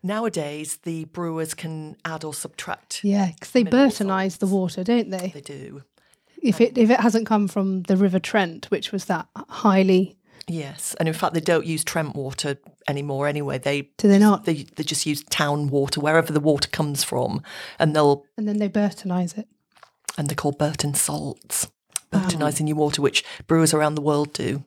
Nowadays, 0.04 0.78
the 0.84 1.06
brewers 1.06 1.54
can 1.54 1.98
add 2.06 2.24
or 2.24 2.34
subtract. 2.34 3.04
Yeah, 3.04 3.32
because 3.34 3.52
they 3.52 3.64
Mineral 3.64 3.90
Burtonise 3.90 4.38
the 4.40 4.48
water, 4.48 4.84
don't 4.84 5.10
they? 5.10 5.32
They 5.34 5.42
do. 5.42 5.84
If 6.42 6.62
it 6.62 6.78
if 6.78 6.90
it 6.90 7.00
hasn't 7.00 7.26
come 7.26 7.48
from 7.48 7.84
the 7.84 7.98
River 7.98 8.20
Trent, 8.20 8.68
which 8.72 8.92
was 8.92 9.06
that 9.06 9.28
highly, 9.50 10.18
Yes, 10.50 10.96
and 11.00 11.10
in 11.10 11.14
fact, 11.14 11.34
they 11.34 11.42
don't 11.42 11.66
use 11.66 11.84
Trent 11.84 12.16
water 12.16 12.58
anymore. 12.88 13.28
Anyway, 13.28 13.58
they 13.58 13.90
do 13.98 14.08
they 14.08 14.20
not? 14.20 14.46
they 14.46 14.64
they 14.76 14.84
just 14.84 15.06
use 15.06 15.24
town 15.24 15.68
water 15.68 16.00
wherever 16.00 16.32
the 16.32 16.40
water 16.40 16.70
comes 16.70 17.04
from, 17.04 17.42
and 17.80 17.96
they'll 17.96 18.24
And 18.38 18.48
then 18.48 18.58
they 18.60 18.70
Burtonise 18.70 19.38
it. 19.38 19.48
and 20.18 20.30
they're 20.30 20.36
called 20.36 20.58
Burton 20.58 20.94
salts, 20.94 21.68
oh. 22.14 22.20
Burtonising 22.20 22.68
your 22.68 22.78
water, 22.78 23.02
which 23.02 23.26
brewers 23.48 23.74
around 23.74 23.96
the 23.96 24.02
world 24.02 24.32
do. 24.32 24.64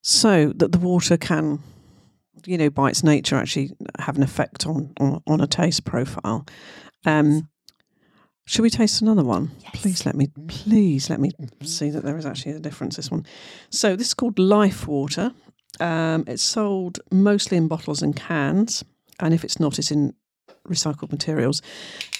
So 0.00 0.52
that 0.56 0.72
the 0.72 0.78
water 0.78 1.16
can, 1.16 1.60
you 2.46 2.58
know, 2.58 2.70
by 2.70 2.90
its 2.90 3.02
nature, 3.02 3.36
actually 3.36 3.70
have 3.98 4.16
an 4.16 4.22
effect 4.22 4.66
on 4.66 4.92
on, 5.00 5.22
on 5.26 5.40
a 5.40 5.46
taste 5.46 5.84
profile. 5.84 6.46
Um, 7.04 7.48
should 8.44 8.62
we 8.62 8.70
taste 8.70 9.00
another 9.00 9.24
one? 9.24 9.52
Please 9.72 10.04
let 10.04 10.16
me, 10.16 10.28
please 10.48 11.08
let 11.08 11.20
me 11.20 11.30
see 11.62 11.90
that 11.90 12.02
there 12.02 12.16
is 12.16 12.26
actually 12.26 12.52
a 12.52 12.58
difference. 12.58 12.96
This 12.96 13.10
one. 13.10 13.24
So 13.70 13.96
this 13.96 14.08
is 14.08 14.14
called 14.14 14.38
Life 14.38 14.86
Water. 14.86 15.32
Um, 15.80 16.24
it's 16.26 16.42
sold 16.42 16.98
mostly 17.10 17.56
in 17.56 17.68
bottles 17.68 18.02
and 18.02 18.14
cans, 18.14 18.84
and 19.20 19.32
if 19.32 19.44
it's 19.44 19.58
not, 19.58 19.78
it's 19.78 19.90
in 19.90 20.14
recycled 20.68 21.10
materials. 21.10 21.62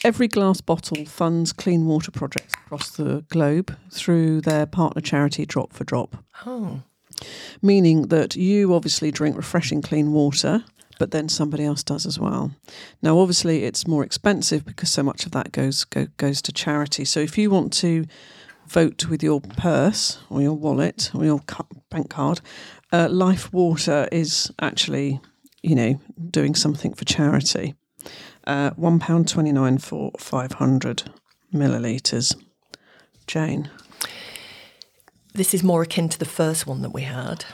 Every 0.04 0.28
glass 0.28 0.60
bottle 0.60 1.04
funds 1.06 1.52
clean 1.52 1.86
water 1.86 2.10
projects 2.10 2.54
across 2.64 2.90
the 2.90 3.24
globe 3.28 3.76
through 3.90 4.40
their 4.40 4.66
partner 4.66 5.00
charity 5.00 5.46
Drop 5.46 5.72
for 5.72 5.84
Drop 5.84 6.16
Oh, 6.46 6.82
meaning 7.60 8.08
that 8.08 8.36
you 8.36 8.74
obviously 8.74 9.10
drink 9.10 9.36
refreshing 9.36 9.82
clean 9.82 10.12
water, 10.12 10.64
but 10.98 11.10
then 11.10 11.28
somebody 11.28 11.64
else 11.64 11.82
does 11.82 12.06
as 12.06 12.18
well. 12.18 12.52
Now, 13.02 13.18
obviously, 13.18 13.64
it's 13.64 13.86
more 13.86 14.04
expensive 14.04 14.64
because 14.64 14.90
so 14.90 15.02
much 15.02 15.26
of 15.26 15.32
that 15.32 15.52
goes 15.52 15.84
go, 15.84 16.06
goes 16.16 16.40
to 16.42 16.52
charity. 16.52 17.04
So, 17.04 17.20
if 17.20 17.36
you 17.38 17.50
want 17.50 17.72
to 17.74 18.04
vote 18.68 19.06
with 19.06 19.22
your 19.22 19.40
purse 19.40 20.18
or 20.30 20.40
your 20.40 20.54
wallet 20.54 21.10
or 21.14 21.24
your 21.24 21.40
bank 21.90 22.10
card, 22.10 22.40
uh, 22.92 23.08
Life 23.10 23.52
Water 23.52 24.08
is 24.12 24.52
actually, 24.60 25.20
you 25.62 25.74
know, 25.74 26.00
doing 26.30 26.54
something 26.54 26.94
for 26.94 27.04
charity. 27.04 27.74
Uh, 28.46 28.70
One 28.76 28.98
pound 28.98 29.28
twenty 29.28 29.52
nine 29.52 29.78
for 29.78 30.12
five 30.18 30.52
hundred 30.52 31.04
milliliters. 31.52 32.36
Jane. 33.26 33.70
This 35.34 35.54
is 35.54 35.62
more 35.62 35.82
akin 35.82 36.08
to 36.10 36.18
the 36.18 36.24
first 36.24 36.66
one 36.66 36.82
that 36.82 36.90
we 36.90 37.02
had. 37.02 37.44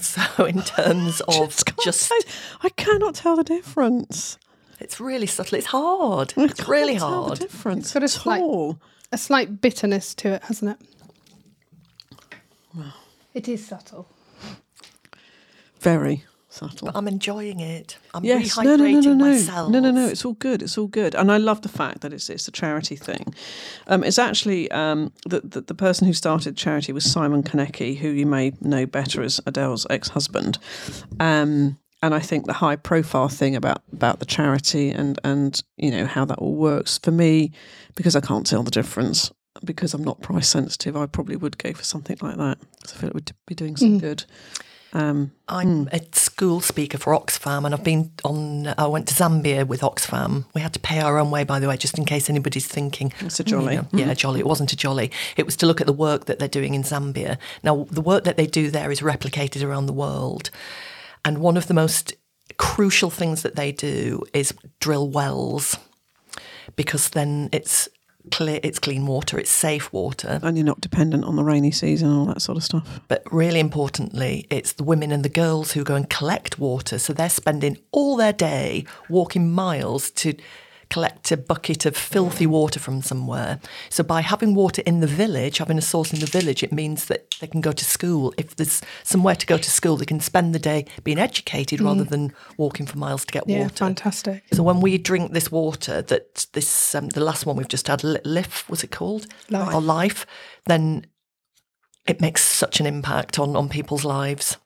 So, 0.00 0.44
in 0.44 0.62
terms 0.76 1.20
of 1.22 1.64
can't 1.64 1.80
just, 1.82 2.00
say- 2.02 2.30
I 2.62 2.68
cannot 2.70 3.14
tell 3.14 3.36
the 3.36 3.44
difference. 3.44 4.36
it's 4.80 5.00
really 5.00 5.26
subtle. 5.26 5.56
It's 5.58 5.66
hard. 5.68 6.34
I 6.36 6.44
It's 6.44 6.68
really 6.68 6.92
can't 6.94 7.00
tell 7.00 7.22
hard. 7.24 7.38
The 7.38 7.44
difference 7.46 7.86
It's 7.86 7.94
got 7.94 8.02
a 8.02 8.04
at 8.04 8.10
slight- 8.10 8.42
A 9.12 9.18
slight 9.18 9.60
bitterness 9.62 10.14
to 10.16 10.28
it, 10.34 10.42
hasn't 10.44 10.78
it? 10.78 10.86
It 13.34 13.48
is 13.48 13.66
subtle. 13.66 14.08
Very 15.80 16.24
subtle. 16.48 16.86
But 16.86 16.96
I'm 16.96 17.08
enjoying 17.08 17.60
it. 17.60 17.98
I'm 18.14 18.24
yes, 18.24 18.56
rehydrating 18.56 18.64
no, 18.64 18.76
no, 18.76 18.86
no, 18.86 19.00
no, 19.00 19.12
no, 19.14 19.24
myself. 19.30 19.70
no, 19.70 19.80
no, 19.80 19.90
no. 19.90 20.06
It's 20.06 20.24
all 20.24 20.34
good. 20.34 20.62
It's 20.62 20.78
all 20.78 20.86
good, 20.86 21.14
and 21.14 21.30
I 21.30 21.36
love 21.36 21.62
the 21.62 21.68
fact 21.68 22.00
that 22.00 22.12
it's 22.12 22.28
it's 22.30 22.48
a 22.48 22.52
charity 22.52 22.96
thing. 22.96 23.34
Um, 23.86 24.02
it's 24.04 24.18
actually 24.18 24.70
um, 24.70 25.12
the, 25.26 25.40
the 25.40 25.60
the 25.62 25.74
person 25.74 26.06
who 26.06 26.12
started 26.12 26.56
charity 26.56 26.92
was 26.92 27.04
Simon 27.10 27.42
Konecki, 27.42 27.96
who 27.98 28.08
you 28.08 28.26
may 28.26 28.52
know 28.60 28.86
better 28.86 29.22
as 29.22 29.40
Adele's 29.46 29.86
ex-husband. 29.90 30.58
Um, 31.20 31.78
and 32.00 32.14
I 32.14 32.20
think 32.20 32.46
the 32.46 32.52
high 32.52 32.76
profile 32.76 33.28
thing 33.28 33.56
about 33.56 33.82
about 33.92 34.20
the 34.20 34.26
charity 34.26 34.90
and 34.90 35.18
and 35.24 35.60
you 35.76 35.90
know 35.90 36.06
how 36.06 36.24
that 36.24 36.38
all 36.38 36.54
works 36.54 36.98
for 36.98 37.10
me, 37.10 37.50
because 37.94 38.14
I 38.16 38.20
can't 38.20 38.46
tell 38.46 38.62
the 38.62 38.70
difference. 38.70 39.30
Because 39.64 39.92
I'm 39.92 40.04
not 40.04 40.22
price 40.22 40.48
sensitive, 40.48 40.96
I 40.96 41.06
probably 41.06 41.34
would 41.34 41.58
go 41.58 41.72
for 41.72 41.82
something 41.82 42.16
like 42.20 42.36
that. 42.36 42.58
'cause 42.80 42.94
I 42.94 42.96
feel 43.00 43.08
it 43.08 43.14
would 43.14 43.32
be 43.44 43.56
doing 43.56 43.76
some 43.76 43.98
good. 43.98 44.24
Um, 44.92 45.32
I'm 45.48 45.84
hmm. 45.84 45.94
a 45.94 46.00
school 46.12 46.60
speaker 46.60 46.96
for 46.96 47.12
Oxfam, 47.12 47.64
and 47.66 47.74
I've 47.74 47.84
been 47.84 48.10
on. 48.24 48.68
I 48.78 48.86
went 48.86 49.06
to 49.08 49.14
Zambia 49.14 49.66
with 49.66 49.82
Oxfam. 49.82 50.46
We 50.54 50.62
had 50.62 50.72
to 50.72 50.80
pay 50.80 51.00
our 51.00 51.18
own 51.18 51.30
way, 51.30 51.44
by 51.44 51.58
the 51.58 51.68
way, 51.68 51.76
just 51.76 51.98
in 51.98 52.04
case 52.04 52.30
anybody's 52.30 52.66
thinking. 52.66 53.12
It's 53.20 53.38
a 53.38 53.44
jolly. 53.44 53.66
Mm, 53.66 53.70
you 53.70 53.76
know, 53.76 53.82
hmm. 53.82 53.98
yeah, 53.98 54.14
jolly. 54.14 54.40
It 54.40 54.46
wasn't 54.46 54.72
a 54.72 54.76
jolly. 54.76 55.10
It 55.36 55.44
was 55.44 55.56
to 55.56 55.66
look 55.66 55.80
at 55.80 55.86
the 55.86 55.92
work 55.92 56.24
that 56.24 56.38
they're 56.38 56.48
doing 56.48 56.74
in 56.74 56.82
Zambia. 56.82 57.36
Now, 57.62 57.86
the 57.90 58.00
work 58.00 58.24
that 58.24 58.36
they 58.36 58.46
do 58.46 58.70
there 58.70 58.90
is 58.90 59.00
replicated 59.00 59.62
around 59.62 59.86
the 59.86 59.92
world, 59.92 60.50
and 61.24 61.38
one 61.38 61.56
of 61.56 61.66
the 61.66 61.74
most 61.74 62.14
crucial 62.56 63.10
things 63.10 63.42
that 63.42 63.56
they 63.56 63.72
do 63.72 64.22
is 64.32 64.54
drill 64.80 65.08
wells, 65.08 65.76
because 66.76 67.10
then 67.10 67.50
it's 67.52 67.88
clear, 68.28 68.60
it's 68.62 68.78
clean 68.78 69.06
water, 69.06 69.38
it's 69.38 69.50
safe 69.50 69.92
water. 69.92 70.38
and 70.42 70.56
you're 70.56 70.64
not 70.64 70.80
dependent 70.80 71.24
on 71.24 71.36
the 71.36 71.44
rainy 71.44 71.70
season 71.70 72.08
and 72.08 72.18
all 72.18 72.26
that 72.26 72.42
sort 72.42 72.56
of 72.56 72.64
stuff. 72.64 73.00
But 73.08 73.22
really 73.32 73.60
importantly, 73.60 74.46
it's 74.50 74.72
the 74.74 74.84
women 74.84 75.10
and 75.12 75.24
the 75.24 75.28
girls 75.28 75.72
who 75.72 75.84
go 75.84 75.94
and 75.94 76.08
collect 76.08 76.58
water. 76.58 76.98
So 76.98 77.12
they're 77.12 77.28
spending 77.28 77.78
all 77.90 78.16
their 78.16 78.32
day 78.32 78.84
walking 79.08 79.50
miles 79.52 80.10
to 80.12 80.34
collect 80.90 81.30
a 81.30 81.36
bucket 81.36 81.84
of 81.86 81.96
filthy 81.96 82.46
water 82.46 82.80
from 82.80 83.02
somewhere. 83.02 83.60
So 83.90 84.02
by 84.02 84.22
having 84.22 84.54
water 84.54 84.82
in 84.86 85.00
the 85.00 85.06
village, 85.06 85.58
having 85.58 85.78
a 85.78 85.82
source 85.82 86.12
in 86.12 86.20
the 86.20 86.26
village, 86.26 86.62
it 86.62 86.72
means 86.72 87.06
that 87.06 87.34
they 87.40 87.46
can 87.46 87.60
go 87.60 87.72
to 87.72 87.84
school. 87.84 88.32
If 88.38 88.56
there's 88.56 88.80
somewhere 89.02 89.34
to 89.36 89.46
go 89.46 89.58
to 89.58 89.70
school, 89.70 89.96
they 89.96 90.06
can 90.06 90.20
spend 90.20 90.54
the 90.54 90.58
day 90.58 90.86
being 91.04 91.18
educated 91.18 91.80
rather 91.80 92.04
than 92.04 92.32
walking 92.56 92.86
for 92.86 92.96
miles 92.98 93.24
to 93.26 93.32
get 93.32 93.44
Yeah, 93.46 93.64
water. 93.64 93.74
fantastic. 93.84 94.44
So 94.52 94.62
when 94.62 94.80
we 94.80 94.96
drink 94.98 95.32
this 95.32 95.52
water, 95.52 96.00
that 96.02 96.46
this 96.52 96.94
um, 96.94 97.08
the 97.10 97.20
last 97.24 97.44
one 97.46 97.56
we've 97.56 97.68
just 97.68 97.88
had, 97.88 98.02
Li- 98.02 98.20
Lif, 98.24 98.68
was 98.70 98.82
it 98.82 98.90
called? 98.90 99.26
Life. 99.50 99.74
Or 99.74 99.80
Life, 99.80 100.26
then 100.66 101.06
it 102.06 102.20
makes 102.20 102.42
such 102.42 102.80
an 102.80 102.86
impact 102.86 103.38
on 103.38 103.54
on 103.56 103.68
people's 103.68 104.04
lives. 104.04 104.56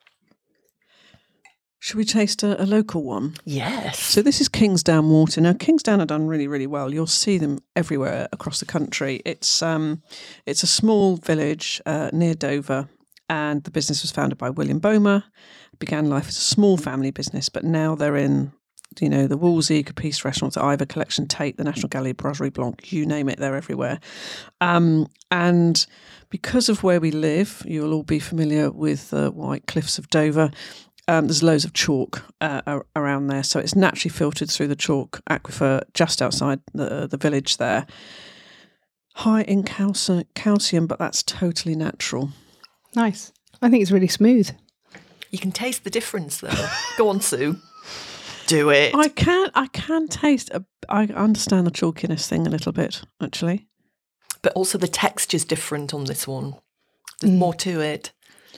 Should 1.83 1.97
we 1.97 2.05
taste 2.05 2.45
a, 2.45 2.63
a 2.63 2.65
local 2.65 3.03
one? 3.03 3.35
Yes. 3.45 3.99
So 3.99 4.23
this 4.23 4.41
is 4.41 4.49
Kingsdown 4.49 5.11
Water. 5.11 5.41
Now 5.41 5.53
Kingsdown 5.53 6.01
are 6.01 6.07
done 6.07 6.29
really, 6.29 6.47
really 6.47 6.69
well. 6.69 6.95
You'll 6.95 7.09
see 7.09 7.39
them 7.39 7.59
everywhere 7.75 8.29
across 8.31 8.61
the 8.61 8.67
country. 8.67 9.21
It's 9.25 9.63
um, 9.63 10.01
it's 10.47 10.63
a 10.63 10.69
small 10.69 11.17
village 11.17 11.83
uh, 11.85 12.11
near 12.13 12.35
Dover, 12.35 12.89
and 13.29 13.65
the 13.65 13.73
business 13.73 14.03
was 14.03 14.13
founded 14.13 14.39
by 14.39 14.49
William 14.49 14.81
Bomer. 14.81 15.25
Began 15.81 16.09
life 16.09 16.29
as 16.29 16.37
a 16.37 16.41
small 16.41 16.77
family 16.77 17.11
business, 17.11 17.49
but 17.49 17.65
now 17.65 17.97
they're 17.97 18.17
in 18.17 18.53
you 19.01 19.09
know, 19.09 19.27
the 19.27 19.37
Wolseley, 19.37 19.83
Caprice 19.83 20.25
restaurants, 20.25 20.55
the 20.55 20.63
Ivy 20.63 20.87
Collection, 20.87 21.27
Tate, 21.27 21.57
the 21.57 21.65
National 21.65 21.89
Gallery, 21.89 22.13
Brasserie 22.13 22.51
Blanc, 22.51 22.93
you 22.93 23.07
name 23.07 23.29
it, 23.29 23.39
they're 23.39 23.57
everywhere. 23.57 24.01
Um, 24.61 25.09
and 25.31 25.85
because 26.31 26.69
of 26.69 26.83
where 26.83 27.01
we 27.01 27.11
live, 27.11 27.63
you'll 27.67 27.93
all 27.93 28.03
be 28.03 28.19
familiar 28.19 28.71
with 28.71 29.11
the 29.11 29.31
White 29.31 29.67
Cliffs 29.67 29.99
of 29.99 30.09
Dover. 30.11 30.51
Um, 31.13 31.27
there's 31.27 31.43
loads 31.43 31.67
of 31.67 31.75
chalk 31.75 32.25
uh, 32.41 32.81
around 32.97 33.27
there, 33.27 33.43
so 33.43 33.61
it's 33.61 33.77
naturally 33.77 34.09
filtered 34.09 34.51
through 34.51 34.69
the 34.69 34.75
chalk 34.77 35.21
aquifer 35.29 35.83
just 35.93 36.23
outside 36.23 36.61
the 36.73 37.07
the 37.07 37.19
village 37.19 37.59
there. 37.59 37.87
High 39.17 39.43
in 39.43 39.63
calci- 39.63 40.25
calcium, 40.35 40.87
but 40.87 40.99
that's 40.99 41.23
totally 41.23 41.75
natural. 41.75 42.31
Nice. 42.97 43.31
I 43.61 43.69
think 43.69 43.83
it's 43.83 43.91
really 43.91 44.09
smooth. 44.09 44.53
You 45.31 45.39
can 45.39 45.53
taste 45.53 45.85
the 45.85 45.91
difference 45.91 46.41
though. 46.41 46.69
Go 46.97 47.11
on, 47.11 47.21
Sue. 47.21 47.59
Do 48.47 48.71
it. 48.71 48.95
I 48.95 49.09
can 49.09 49.51
I 49.55 49.67
can 49.67 50.09
taste. 50.09 50.49
A, 50.55 50.65
I 50.89 51.05
understand 51.09 51.67
the 51.67 51.71
chalkiness 51.71 52.27
thing 52.27 52.47
a 52.47 52.51
little 52.51 52.73
bit 52.73 53.03
actually. 53.21 53.69
But 54.41 54.55
also 54.55 54.79
the 54.79 54.89
texture's 54.89 55.45
different 55.45 55.93
on 55.93 56.05
this 56.05 56.27
one. 56.27 56.55
There's 57.21 57.35
more 57.35 57.53
to 57.55 57.83
it. 57.83 58.13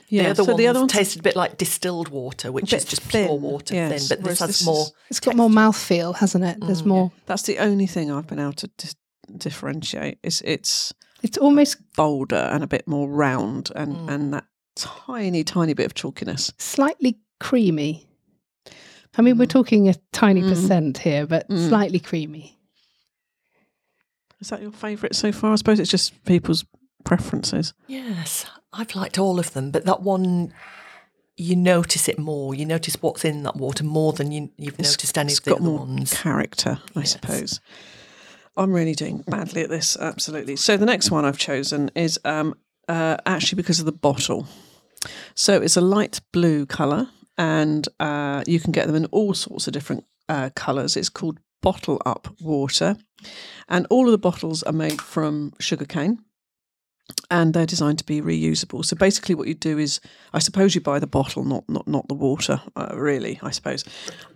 Yeah, 0.08 0.24
the 0.24 0.30
other 0.30 0.44
so 0.44 0.52
one 0.52 0.56
the 0.56 0.66
other 0.66 0.80
one's 0.80 0.92
tasted 0.92 1.20
a 1.20 1.22
bit 1.22 1.36
like 1.36 1.56
distilled 1.56 2.08
water, 2.08 2.52
which 2.52 2.72
is 2.72 2.84
just 2.84 3.08
pure 3.08 3.34
water 3.34 3.74
yes, 3.74 4.08
thin. 4.08 4.16
But 4.16 4.24
whereas 4.24 4.38
this 4.38 4.46
has 4.46 4.48
this 4.58 4.66
more. 4.66 4.82
is- 4.82 4.92
It's 5.10 5.20
got 5.20 5.36
more 5.36 5.48
mouthfeel, 5.48 6.16
hasn't 6.16 6.44
it? 6.44 6.58
There's 6.60 6.82
mm, 6.82 6.86
more. 6.86 7.12
That's 7.26 7.42
the 7.42 7.58
only 7.58 7.86
thing 7.86 8.10
I've 8.12 8.26
been 8.26 8.38
able 8.40 8.52
to 8.54 8.68
dis- 8.76 8.96
differentiate. 9.36 10.18
Is 10.22 10.42
it's 10.44 10.92
It's 11.22 11.38
almost 11.38 11.78
bolder 11.96 12.48
and 12.52 12.62
a 12.62 12.66
bit 12.66 12.86
more 12.86 13.08
round, 13.08 13.70
and 13.74 13.94
mm. 13.96 14.10
and 14.12 14.34
that 14.34 14.44
tiny 14.76 15.44
tiny 15.44 15.74
bit 15.74 15.86
of 15.86 15.94
chalkiness. 15.94 16.52
slightly 16.58 17.18
creamy. 17.40 18.06
I 19.16 19.22
mean, 19.22 19.38
we're 19.38 19.46
mm. 19.46 19.50
talking 19.50 19.88
a 19.88 19.94
tiny 20.12 20.42
percent 20.42 20.98
here, 20.98 21.26
but 21.26 21.48
Mm. 21.48 21.68
slightly 21.68 22.00
creamy. 22.00 22.58
Is 24.40 24.48
that 24.48 24.60
your 24.60 24.72
favourite 24.72 25.14
so 25.14 25.32
far? 25.32 25.52
I 25.52 25.56
suppose 25.56 25.80
it's 25.80 25.90
just 25.90 26.24
people's 26.24 26.64
preferences. 27.04 27.72
Yes, 27.86 28.46
I've 28.76 28.94
liked 28.94 29.18
all 29.18 29.38
of 29.38 29.52
them, 29.52 29.70
but 29.70 29.84
that 29.86 30.02
one, 30.02 30.52
you 31.36 31.56
notice 31.56 32.08
it 32.08 32.18
more. 32.18 32.54
You 32.54 32.66
notice 32.66 32.96
what's 33.00 33.24
in 33.24 33.42
that 33.44 33.56
water 33.56 33.84
more 33.84 34.12
than 34.12 34.32
you, 34.32 34.50
you've 34.56 34.74
It's- 34.74 34.92
noticed 34.92 35.16
any 35.18 35.32
of 35.32 35.42
the 35.42 35.50
got 35.50 35.60
other 35.60 35.68
more 35.70 35.78
ones. 35.80 36.12
character, 36.12 36.80
I 36.96 37.00
Yes. 37.00 37.12
suppose. 37.12 37.60
I'm 38.56 38.72
really 38.72 38.94
doing 38.94 39.24
badly 39.26 39.62
at 39.62 39.70
this, 39.70 39.96
absolutely. 39.96 40.56
So 40.56 40.76
the 40.76 40.86
next 40.86 41.10
one 41.10 41.24
I've 41.24 41.38
chosen 41.38 41.90
is 41.96 42.18
um, 42.24 42.54
uh, 42.88 43.16
actually 43.26 43.56
because 43.56 43.80
of 43.80 43.86
the 43.86 43.92
bottle. 43.92 44.46
So 45.34 45.60
it's 45.60 45.76
a 45.76 45.80
light 45.80 46.20
blue 46.32 46.64
colour, 46.66 47.08
and 47.36 47.88
uh, 47.98 48.44
you 48.46 48.60
can 48.60 48.70
get 48.72 48.86
them 48.86 48.94
in 48.96 49.06
all 49.06 49.34
sorts 49.34 49.66
of 49.66 49.72
different 49.72 50.04
uh, 50.28 50.50
colours. 50.54 50.96
It's 50.96 51.08
called 51.08 51.38
Bottle 51.62 52.00
Up 52.06 52.28
Water, 52.40 52.96
and 53.68 53.86
all 53.90 54.06
of 54.06 54.12
the 54.12 54.18
bottles 54.18 54.62
are 54.62 54.72
made 54.72 55.00
from 55.00 55.52
sugarcane. 55.58 56.18
And 57.30 57.52
they're 57.52 57.66
designed 57.66 57.98
to 57.98 58.04
be 58.04 58.22
reusable. 58.22 58.84
So 58.84 58.96
basically, 58.96 59.34
what 59.34 59.48
you 59.48 59.54
do 59.54 59.78
is, 59.78 60.00
I 60.32 60.38
suppose 60.38 60.74
you 60.74 60.80
buy 60.80 60.98
the 60.98 61.06
bottle, 61.06 61.44
not 61.44 61.68
not 61.68 61.86
not 61.86 62.08
the 62.08 62.14
water. 62.14 62.60
Uh, 62.76 62.94
really, 62.94 63.38
I 63.42 63.50
suppose. 63.50 63.84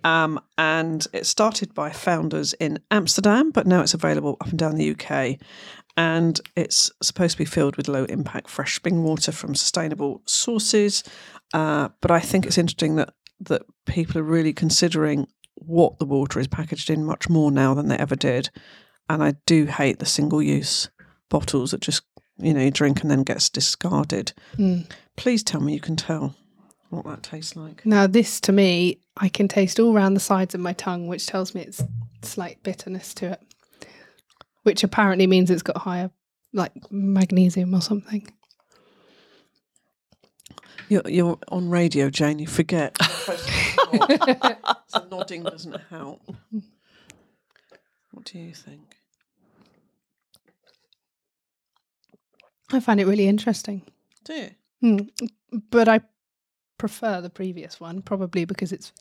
Um, 0.04 0.40
and 0.58 1.06
it 1.12 1.26
started 1.26 1.72
by 1.74 1.90
founders 1.90 2.52
in 2.54 2.78
Amsterdam, 2.90 3.50
but 3.50 3.66
now 3.66 3.80
it's 3.80 3.94
available 3.94 4.36
up 4.40 4.48
and 4.48 4.58
down 4.58 4.76
the 4.76 4.90
UK. 4.90 5.38
And 5.96 6.40
it's 6.56 6.92
supposed 7.02 7.32
to 7.32 7.38
be 7.38 7.44
filled 7.44 7.76
with 7.76 7.88
low 7.88 8.04
impact 8.04 8.48
fresh 8.50 8.76
spring 8.76 9.02
water 9.02 9.32
from 9.32 9.54
sustainable 9.54 10.22
sources. 10.26 11.02
Uh, 11.54 11.88
but 12.00 12.10
I 12.10 12.20
think 12.20 12.46
it's 12.46 12.58
interesting 12.58 12.96
that 12.96 13.14
that 13.40 13.62
people 13.86 14.18
are 14.18 14.24
really 14.24 14.52
considering 14.52 15.26
what 15.54 15.98
the 15.98 16.06
water 16.06 16.38
is 16.38 16.46
packaged 16.46 16.90
in 16.90 17.04
much 17.04 17.28
more 17.28 17.50
now 17.50 17.74
than 17.74 17.88
they 17.88 17.96
ever 17.96 18.16
did. 18.16 18.50
And 19.08 19.22
I 19.22 19.34
do 19.46 19.66
hate 19.66 19.98
the 19.98 20.06
single 20.06 20.42
use 20.42 20.90
bottles 21.28 21.70
that 21.70 21.80
just 21.80 22.02
you 22.38 22.54
know 22.54 22.60
you 22.60 22.70
drink 22.70 23.02
and 23.02 23.10
then 23.10 23.22
gets 23.22 23.48
discarded. 23.48 24.32
Mm. 24.56 24.90
Please 25.16 25.42
tell 25.42 25.60
me 25.60 25.74
you 25.74 25.80
can 25.80 25.96
tell 25.96 26.34
what 26.90 27.04
that 27.06 27.22
tastes 27.22 27.56
like. 27.56 27.84
Now, 27.84 28.06
this 28.06 28.40
to 28.42 28.52
me, 28.52 29.00
I 29.16 29.28
can 29.28 29.48
taste 29.48 29.78
all 29.78 29.92
round 29.92 30.16
the 30.16 30.20
sides 30.20 30.54
of 30.54 30.60
my 30.60 30.72
tongue, 30.72 31.08
which 31.08 31.26
tells 31.26 31.54
me 31.54 31.62
it's 31.62 31.82
slight 32.22 32.62
bitterness 32.62 33.14
to 33.14 33.32
it, 33.32 33.42
which 34.62 34.84
apparently 34.84 35.26
means 35.26 35.50
it's 35.50 35.62
got 35.62 35.78
higher, 35.78 36.10
like 36.52 36.72
magnesium 36.90 37.74
or 37.74 37.82
something. 37.82 38.26
You're, 40.88 41.02
you're 41.06 41.38
on 41.48 41.68
radio, 41.68 42.08
Jane. 42.08 42.38
You 42.38 42.46
forget. 42.46 42.96
so 44.86 45.06
nodding 45.10 45.42
doesn't 45.42 45.78
help. 45.90 46.22
What 48.12 48.24
do 48.24 48.38
you 48.38 48.54
think? 48.54 48.97
I 52.72 52.80
find 52.80 53.00
it 53.00 53.06
really 53.06 53.28
interesting. 53.28 53.82
Do 54.24 54.34
you? 54.34 54.50
Hmm. 54.80 54.98
But 55.70 55.88
I 55.88 56.00
prefer 56.76 57.20
the 57.20 57.30
previous 57.30 57.80
one, 57.80 58.02
probably 58.02 58.44
because 58.44 58.72
it's 58.72 58.92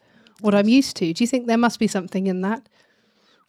what 0.42 0.56
I'm 0.56 0.68
used 0.68 0.96
to. 0.98 1.14
Do 1.14 1.24
you 1.24 1.28
think 1.28 1.48
there 1.48 1.58
must 1.58 1.80
be 1.80 1.88
something 1.88 2.28
in 2.28 2.42
that? 2.42 2.68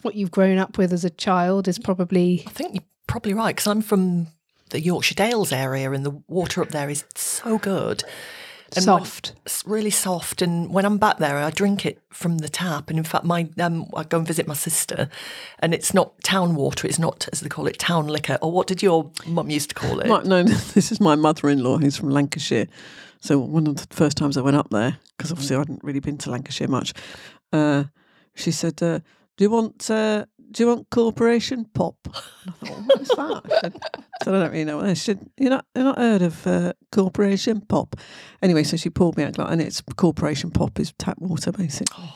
What 0.02 0.14
you've 0.14 0.30
grown 0.30 0.58
up 0.58 0.78
with 0.78 0.92
as 0.92 1.04
a 1.04 1.10
child 1.10 1.66
is 1.66 1.78
probably 1.78 2.44
I 2.46 2.50
think 2.50 2.74
you're 2.74 2.84
probably 3.06 3.34
right 3.34 3.54
because 3.54 3.66
I'm 3.66 3.82
from 3.82 4.28
the 4.70 4.80
Yorkshire 4.80 5.14
Dales 5.14 5.52
area, 5.52 5.90
and 5.90 6.04
the 6.04 6.22
water 6.28 6.62
up 6.62 6.68
there 6.68 6.90
is 6.90 7.04
so 7.14 7.58
good. 7.58 8.04
And 8.74 8.84
soft. 8.84 9.32
it's 9.46 9.66
really 9.66 9.90
soft, 9.90 10.42
and 10.42 10.70
when 10.72 10.84
I'm 10.84 10.98
back 10.98 11.18
there, 11.18 11.38
I 11.38 11.50
drink 11.50 11.86
it 11.86 12.00
from 12.10 12.38
the 12.38 12.48
tap. 12.48 12.90
And 12.90 12.98
in 12.98 13.04
fact, 13.04 13.24
my 13.24 13.48
um, 13.58 13.86
I 13.96 14.04
go 14.04 14.18
and 14.18 14.26
visit 14.26 14.46
my 14.46 14.54
sister, 14.54 15.08
and 15.60 15.72
it's 15.72 15.94
not 15.94 16.20
town 16.22 16.54
water; 16.54 16.86
it's 16.86 16.98
not 16.98 17.28
as 17.32 17.40
they 17.40 17.48
call 17.48 17.66
it, 17.66 17.78
town 17.78 18.08
liquor, 18.08 18.38
or 18.42 18.52
what 18.52 18.66
did 18.66 18.82
your 18.82 19.10
mum 19.26 19.48
used 19.48 19.70
to 19.70 19.74
call 19.74 20.00
it? 20.00 20.06
My, 20.06 20.22
no, 20.22 20.42
this 20.74 20.92
is 20.92 21.00
my 21.00 21.14
mother-in-law 21.14 21.78
who's 21.78 21.96
from 21.96 22.10
Lancashire. 22.10 22.66
So 23.20 23.38
one 23.38 23.66
of 23.66 23.76
the 23.76 23.94
first 23.94 24.16
times 24.16 24.36
I 24.36 24.42
went 24.42 24.56
up 24.56 24.68
there, 24.70 24.98
because 25.16 25.32
obviously 25.32 25.56
I 25.56 25.60
hadn't 25.60 25.82
really 25.82 26.00
been 26.00 26.18
to 26.18 26.30
Lancashire 26.30 26.68
much, 26.68 26.92
uh, 27.52 27.84
she 28.34 28.50
said, 28.50 28.82
uh, 28.82 28.98
"Do 29.38 29.44
you 29.44 29.50
want 29.50 29.90
uh, 29.90 30.26
do 30.50 30.62
you 30.62 30.68
want 30.68 30.90
Corporation 30.90 31.66
Pop?" 31.74 31.96
And 32.04 32.14
I 32.48 32.66
thought, 32.66 32.84
"What's 32.86 33.16
that?" 33.16 33.42
I 33.44 33.60
said, 33.60 33.76
I 33.82 34.24
said, 34.24 34.34
"I 34.34 34.40
don't 34.40 34.52
really 34.52 34.64
know 34.64 34.76
what 34.76 34.86
that 34.86 34.92
is." 34.92 34.98
She 34.98 35.04
said, 35.04 35.30
"You're 35.36 35.50
not 35.50 35.66
you're 35.74 35.84
not 35.84 35.98
heard 35.98 36.22
of 36.22 36.46
uh, 36.46 36.72
Corporation 36.92 37.60
Pop?" 37.62 37.96
Anyway, 38.42 38.62
so 38.64 38.76
she 38.76 38.90
poured 38.90 39.16
me 39.16 39.24
out, 39.24 39.38
and 39.38 39.60
it's 39.60 39.80
Corporation 39.96 40.50
Pop 40.50 40.78
is 40.78 40.92
tap 40.98 41.18
water 41.18 41.52
basically. 41.52 42.10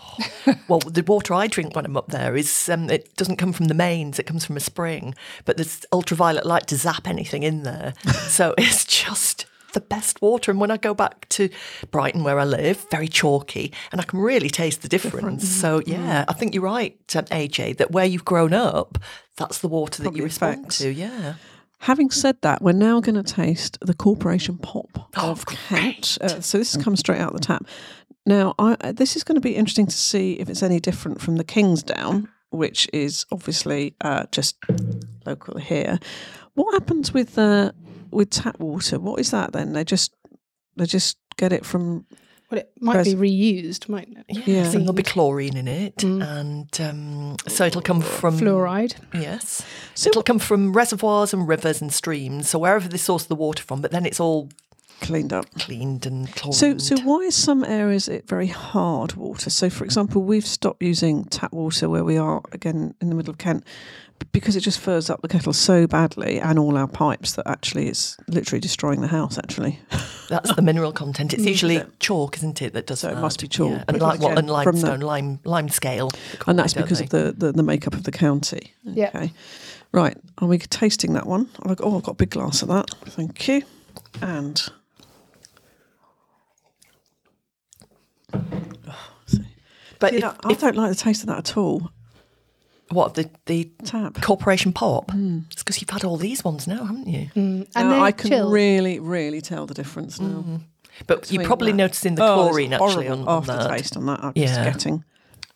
Well, 0.69 0.81
the 0.81 1.05
water 1.07 1.35
I 1.35 1.47
drink 1.47 1.77
when 1.77 1.85
I'm 1.85 1.97
up 1.97 2.09
there 2.09 2.37
is 2.37 2.69
um, 2.69 2.91
it 2.91 3.15
doesn't 3.17 3.37
come 3.37 3.53
from 3.53 3.67
the 3.67 3.75
mains; 3.75 4.19
it 4.19 4.27
comes 4.27 4.45
from 4.45 4.57
a 4.57 4.61
spring. 4.61 5.15
But 5.45 5.57
there's 5.57 5.85
ultraviolet 5.93 6.47
light 6.47 6.67
to 6.69 6.77
zap 6.77 7.07
anything 7.07 7.43
in 7.43 7.63
there, 7.63 7.95
so 8.29 8.55
it's 8.59 8.85
just 8.85 9.47
the 9.73 9.81
best 9.81 10.23
water. 10.23 10.51
And 10.51 10.61
when 10.61 10.71
I 10.71 10.77
go 10.77 10.95
back 10.95 11.29
to 11.31 11.49
Brighton, 11.91 12.25
where 12.25 12.39
I 12.39 12.45
live, 12.45 12.87
very 12.91 13.09
chalky, 13.09 13.73
and 13.91 14.01
I 14.01 14.05
can 14.05 14.19
really 14.21 14.51
taste 14.51 14.83
the 14.83 14.89
difference. 14.89 15.49
So 15.49 15.83
yeah, 15.87 16.25
I 16.29 16.33
think 16.33 16.55
you're 16.55 16.63
right, 16.63 16.99
um, 17.17 17.25
AJ, 17.27 17.79
that 17.79 17.91
where 17.91 18.07
you've 18.07 18.25
grown 18.25 18.53
up, 18.53 18.99
that's 19.37 19.59
the 19.59 19.69
water 19.69 20.03
that 20.03 20.05
Probably 20.05 20.19
you 20.19 20.25
respond 20.25 20.71
to. 20.73 20.91
Yeah. 20.91 21.35
Having 21.81 22.11
said 22.11 22.37
that, 22.43 22.63
we're 22.63 22.73
now 22.73 23.01
going 23.01 23.21
to 23.21 23.25
taste 23.25 23.77
the 23.81 23.95
Corporation 23.95 24.57
Pop 24.57 25.11
Oh, 25.17 25.33
of 25.33 25.47
Kent. 25.47 26.17
Uh, 26.21 26.41
so 26.41 26.59
this 26.59 26.75
has 26.75 26.85
come 26.85 26.95
straight 26.95 27.21
out 27.21 27.33
the 27.33 27.41
tap. 27.41 27.67
Now, 28.25 28.55
I, 28.57 28.77
uh, 28.81 28.93
this 28.93 29.17
is 29.17 29.25
going 29.25 29.35
to 29.35 29.41
be 29.41 29.57
interesting 29.57 29.87
to 29.87 29.97
see 29.97 30.35
if 30.35 30.49
it's 30.49 30.63
any 30.63 30.79
different 30.79 31.21
from 31.21 31.37
the 31.37 31.45
Kingsdown, 31.45 32.29
which 32.51 32.89
is 32.93 33.27
obviously 33.33 33.97
uh, 34.01 34.27
just 34.31 34.59
local 35.27 35.59
here. 35.59 35.99
What 36.55 36.73
happens 36.75 37.13
with 37.13 37.37
uh, 37.37 37.73
with 38.13 38.31
tap 38.31 38.59
water? 38.61 38.99
What 38.99 39.21
is 39.21 39.31
that 39.31 39.53
then? 39.53 39.73
They 39.73 39.85
just 39.85 40.15
they 40.77 40.87
just 40.87 41.17
get 41.37 41.53
it 41.53 41.65
from 41.65 42.07
Well, 42.51 42.61
it 42.61 42.71
might 42.81 43.05
be 43.05 43.15
reused, 43.15 43.89
mightn't 43.89 44.19
it? 44.19 44.25
Yeah, 44.29 44.43
Yeah. 44.63 44.71
so 44.71 44.79
there'll 44.79 44.93
be 44.93 45.03
chlorine 45.03 45.57
in 45.57 45.69
it, 45.69 46.03
and 46.05 46.69
um, 46.81 47.37
so 47.49 47.65
it'll 47.67 47.81
come 47.83 48.01
from 48.03 48.39
Fluoride. 48.39 48.95
Yes, 49.15 49.63
So- 49.95 50.09
it'll 50.11 50.23
come 50.23 50.39
from 50.39 50.73
reservoirs 50.75 51.33
and 51.33 51.49
rivers 51.49 51.81
and 51.81 51.93
streams. 51.93 52.51
So 52.51 52.59
wherever 52.59 52.89
they 52.89 52.99
source 52.99 53.25
the 53.25 53.35
water 53.35 53.63
from, 53.63 53.81
but 53.81 53.91
then 53.91 54.05
it's 54.07 54.21
all 54.21 54.49
cleaned 55.03 55.33
up. 55.33 55.47
cleaned 55.59 56.07
and 56.07 56.33
chlorined. 56.35 56.55
So, 56.55 56.79
so 56.79 57.03
why 57.03 57.19
is 57.19 57.35
some 57.35 57.65
areas 57.65 58.09
it 58.09 58.27
very 58.27 58.47
hard 58.47 59.15
water? 59.15 59.51
So, 59.51 59.69
for 59.69 59.85
example, 59.85 60.23
we've 60.23 60.47
stopped 60.47 60.83
using 60.83 61.25
tap 61.25 61.53
water 61.53 61.89
where 61.89 62.05
we 62.05 62.17
are 62.17 62.43
again 62.53 62.95
in 63.01 63.09
the 63.09 63.15
middle 63.15 63.33
of 63.33 63.39
Kent 63.39 63.65
because 64.31 64.55
it 64.55 64.61
just 64.61 64.79
furs 64.79 65.11
up 65.11 65.21
the 65.23 65.29
kettle 65.29 65.53
so 65.53 65.87
badly 65.87 66.39
and 66.39 66.59
all 66.59 66.77
our 66.77 66.87
pipes 66.87 67.33
that 67.33 67.47
actually 67.49 67.89
it's 67.89 68.17
literally 68.29 68.61
destroying 68.61 69.01
the 69.01 69.09
house. 69.09 69.39
Actually, 69.39 69.81
That's 70.29 70.55
the 70.55 70.63
mineral 70.63 70.93
content. 70.93 71.35
It's 71.35 71.43
mm. 71.43 71.49
usually 71.49 71.83
chalk, 71.99 72.37
isn't 72.37 72.63
it? 72.63 72.73
That 72.73 72.87
does 72.87 73.01
So 73.01 73.11
it 73.11 73.19
must 73.19 73.41
be 73.41 73.49
chalk, 73.49 73.71
Yeah. 73.71 73.85
and, 73.89 74.01
like, 74.01 74.21
what, 74.21 74.33
again, 74.33 74.39
and 74.39 74.65
from 74.65 74.77
the- 74.77 74.87
limestone, 74.87 75.01
lime 75.01 75.41
lime 75.45 75.69
scale, 75.69 76.11
and 76.47 76.59
that's 76.59 76.75
because 76.75 76.99
they? 76.99 77.05
of 77.05 77.11
the, 77.11 77.33
the 77.37 77.53
the 77.53 77.63
makeup 77.63 77.95
of 77.95 78.05
the 78.05 78.13
county. 78.13 78.73
Yeah. 78.85 79.09
Okay, 79.09 79.33
right. 79.93 80.17
Are 80.39 80.49
we 80.49 80.59
tasting 80.59 81.15
that 81.15 81.27
one? 81.27 81.49
I've 81.65 81.81
Oh, 81.81 81.97
I've 81.97 82.05
got 82.05 82.13
a 82.13 82.17
big 82.17 82.31
glass 82.31 82.63
of 82.63 82.69
that. 82.69 82.91
Thank 83.07 83.49
you. 83.49 83.63
And 84.21 84.63
oh, 84.63 84.73
see. 87.83 88.22
But 88.33 90.11
See, 90.11 90.17
if, 90.17 90.23
that- 90.23 90.41
I 90.45 90.51
if- 90.53 90.61
don't 90.61 90.77
like 90.77 90.91
the 90.91 90.97
taste 90.97 91.23
of 91.23 91.29
that 91.29 91.39
at 91.39 91.57
all. 91.57 91.91
what 92.91 93.15
the 93.15 93.31
the 93.47 93.71
Tap. 93.85 94.21
corporation 94.21 94.73
pop? 94.73 95.11
Hmm. 95.13 95.41
It's 95.51 95.63
because 95.63 95.81
you've 95.81 95.91
had 95.91 96.05
all 96.05 96.17
these 96.17 96.45
ones 96.45 96.67
now, 96.67 96.85
haven't 96.85 97.07
you? 97.07 97.27
Hmm. 97.35 97.63
and 97.77 97.89
No, 97.91 98.03
I 98.03 98.13
can 98.13 98.31
chilled. 98.31 98.53
really, 98.53 98.99
really 98.99 99.41
tell 99.41 99.65
the 99.67 99.75
difference 99.75 100.21
now. 100.21 100.43
Hmm. 100.43 100.57
But 101.07 101.31
you're 101.33 101.45
probably 101.45 101.71
that. 101.73 101.77
noticing 101.79 102.17
the 102.17 102.25
Oh, 102.25 102.35
chlorine 102.49 102.73
actually 102.75 103.09
on, 103.09 103.23
horrible 103.25 103.29
on 103.31 103.45
that. 103.47 103.61
aftertaste 103.61 103.97
on 103.97 104.07
that. 104.07 104.23
I'm 104.25 104.33
Yeah. 104.35 104.47
just 104.47 104.63
getting 104.63 105.05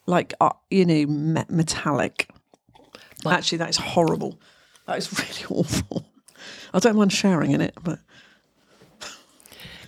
like 0.06 0.32
uh, 0.40 0.50
you 0.70 0.84
know 0.86 1.06
me- 1.06 1.44
metallic. 1.50 2.30
Like- 3.24 3.38
Actually, 3.38 3.58
that 3.58 3.68
is 3.70 3.76
horrible. 3.76 4.38
That 4.86 4.96
is 4.98 5.12
really 5.18 5.44
awful. 5.60 6.06
I 6.72 6.78
don't 6.78 6.96
mind 6.96 7.12
sharing 7.12 7.50
in 7.50 7.60
it, 7.60 7.74
but 7.82 7.98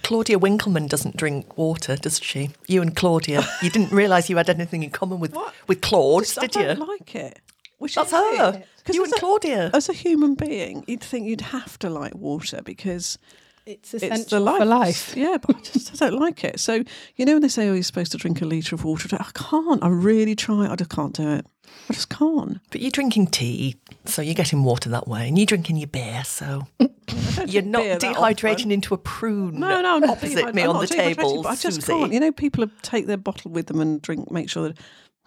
Claudia 0.09 0.38
Winkleman 0.38 0.87
doesn't 0.87 1.18
drink 1.18 1.59
water, 1.59 1.94
does 1.94 2.18
she? 2.18 2.49
You 2.66 2.81
and 2.81 2.97
Claudia, 2.97 3.47
you 3.62 3.68
didn't 3.68 3.92
realise 3.92 4.31
you 4.31 4.38
had 4.38 4.49
anything 4.49 4.83
in 4.83 4.88
common 4.88 5.21
with 5.21 5.35
What? 5.35 5.53
with 5.66 5.83
Claude, 5.83 6.25
I 6.38 6.47
did 6.47 6.51
don't 6.53 6.79
you? 6.79 6.87
like 6.87 7.14
it. 7.14 7.40
Which 7.77 7.94
That's 7.94 8.11
her. 8.12 8.23
weird, 8.23 8.64
'cause 8.85 8.97
You 8.97 9.05
and 9.05 9.12
a- 9.12 9.16
Claudia. 9.18 9.71
As 9.75 9.90
a 9.90 9.92
human 9.92 10.35
being, 10.35 10.83
you'd 10.87 11.03
think 11.03 11.27
you'd 11.27 11.42
have 11.42 11.79
to 11.81 11.90
like 11.90 12.14
water 12.14 12.62
because 12.64 13.18
It's 13.68 13.92
it's 13.92 14.24
the 14.26 14.40
life. 14.40 14.59
for 14.59 14.64
life. 14.64 15.14
Yeah, 15.16 15.37
but 15.44 15.57
I 15.57 15.61
just 15.61 16.00
I 16.02 16.09
don't 16.09 16.18
like 16.18 16.42
it. 16.42 16.59
So 16.59 16.83
you 17.16 17.26
know 17.26 17.35
when 17.35 17.42
they 17.42 17.48
say, 17.48 17.68
"Oh, 17.68 17.74
you're 17.74 17.83
supposed 17.83 18.12
to 18.12 18.18
drink 18.18 18.40
a 18.40 18.46
litre 18.46 18.74
of 18.74 18.85
water," 18.85 19.09
I 19.20 19.31
can't. 19.35 19.83
I 19.85 19.88
really 19.88 20.35
try. 20.35 20.66
I 20.70 20.74
just 20.76 20.90
can't 20.90 21.12
do 21.14 21.28
it. 21.28 21.46
I 21.90 21.92
just 21.92 22.09
can't. 22.09 22.59
But 22.70 22.81
you're 22.81 22.90
drinking 22.90 23.26
tea, 23.26 23.76
so 24.07 24.22
you're 24.22 24.35
getting 24.35 24.64
water 24.64 24.88
that 24.88 25.07
way, 25.07 25.28
and 25.28 25.37
you're 25.38 25.44
drinking 25.46 25.76
your 25.76 25.87
beer, 25.88 26.24
so 26.24 26.66
you're 27.46 27.62
not 27.62 27.83
dehydrating 28.00 28.72
into 28.72 28.94
a 28.94 28.98
prune. 28.98 29.61
No, 29.61 29.83
no, 29.83 29.96
I'm 29.96 30.00
not 30.00 30.11
opposite 30.16 30.37
dehydrated. 30.37 30.54
me 30.54 30.62
I'm 30.62 30.70
on 30.70 30.74
not 30.76 30.88
the 30.88 30.94
table, 30.94 31.42
but 31.42 31.48
I 31.50 31.57
just 31.57 31.83
Susie. 31.83 31.92
can't. 31.92 32.12
You 32.12 32.20
know, 32.20 32.33
people 32.33 32.64
take 32.81 33.07
their 33.07 33.18
bottle 33.18 33.50
with 33.50 33.66
them 33.66 33.81
and 33.81 34.00
drink. 34.00 34.31
Make 34.31 34.48
sure 34.48 34.68
that 34.68 34.78
I 34.78 34.83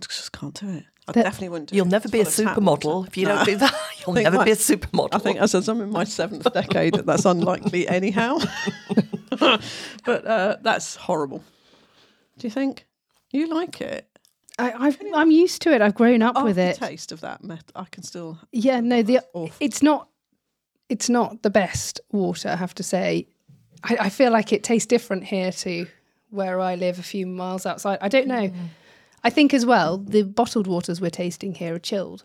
just 0.08 0.32
can't 0.32 0.54
do 0.60 0.70
it. 0.70 0.84
I 1.08 1.14
That- 1.14 1.24
definitely 1.24 1.50
wouldn't. 1.50 1.70
Do 1.72 1.76
You'll 1.76 1.88
it. 1.88 1.92
never 1.92 2.10
be 2.10 2.20
a 2.22 2.26
full 2.26 2.48
of 2.48 2.54
tap 2.54 2.58
supermodel 2.58 3.08
if 3.08 3.18
you 3.18 3.26
No. 3.26 3.36
don't 3.38 3.46
do 3.46 3.56
that. 3.58 3.76
You'll 4.06 4.16
never 4.16 4.38
my- 4.38 4.46
be 4.46 4.52
a 4.52 4.56
supermodel. 4.56 5.10
I 5.14 5.18
think 5.18 5.40
as 5.40 5.54
I'm 5.68 5.82
in 5.82 5.90
my 5.92 6.04
seventh 6.04 6.52
decade, 6.54 6.94
that 6.94 7.06
that's 7.06 7.26
unlikely 7.26 7.88
anyhow. 8.00 8.38
but 9.40 9.62
uh, 10.06 10.58
that's 10.62 10.96
horrible. 10.96 11.44
Do 12.38 12.48
you 12.48 12.52
think 12.52 12.86
you 13.32 13.48
like 13.54 13.82
it? 13.82 14.08
I, 14.60 14.74
I've, 14.88 14.98
I'm 15.16 15.32
used 15.32 15.62
to 15.64 15.74
it. 15.74 15.82
I've 15.82 15.96
grown 15.96 16.22
up 16.22 16.44
with 16.44 16.58
it. 16.60 16.76
taste 16.76 17.12
of 17.12 17.22
that 17.22 17.44
met, 17.44 17.64
I 17.76 17.86
can 17.86 18.04
still. 18.04 18.38
Yeah, 18.52 18.80
no, 18.82 19.02
the 19.02 19.22
awful. 19.34 19.52
it's 19.60 19.82
not 19.82 20.10
it's 20.90 21.10
not 21.10 21.42
the 21.42 21.50
best 21.50 22.02
water. 22.12 22.50
I 22.50 22.56
have 22.58 22.76
to 22.76 22.84
say. 22.84 23.28
I, 23.84 23.98
I 24.02 24.10
feel 24.10 24.32
like 24.32 24.54
it 24.54 24.64
tastes 24.64 24.86
different 24.86 25.24
here 25.24 25.52
to 25.52 25.88
where 26.30 26.60
I 26.60 26.76
live, 26.76 27.00
a 27.00 27.04
few 27.04 27.26
miles 27.26 27.66
outside. 27.66 27.98
I 28.02 28.10
don't 28.10 28.28
know. 28.28 28.52
I 29.24 29.30
think 29.30 29.54
as 29.54 29.66
well 29.66 29.98
the 29.98 30.24
bottled 30.24 30.68
waters 30.68 31.00
we're 31.02 31.10
tasting 31.12 31.56
here 31.56 31.76
are 31.76 31.80
chilled, 31.80 32.24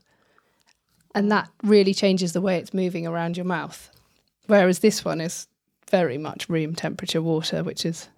and 1.15 1.31
that 1.31 1.49
really 1.63 1.95
changes 1.95 2.33
the 2.33 2.41
way 2.41 2.57
it's 2.59 2.73
moving 2.75 3.07
around 3.07 3.37
your 3.37 3.47
mouth. 3.47 3.91
Whereas 4.47 4.79
this 4.81 5.05
one 5.05 5.21
is 5.21 5.49
very 5.91 6.19
much 6.19 6.49
room 6.49 6.75
temperature 6.75 7.21
water, 7.23 7.63
which 7.65 7.85
is 7.85 8.09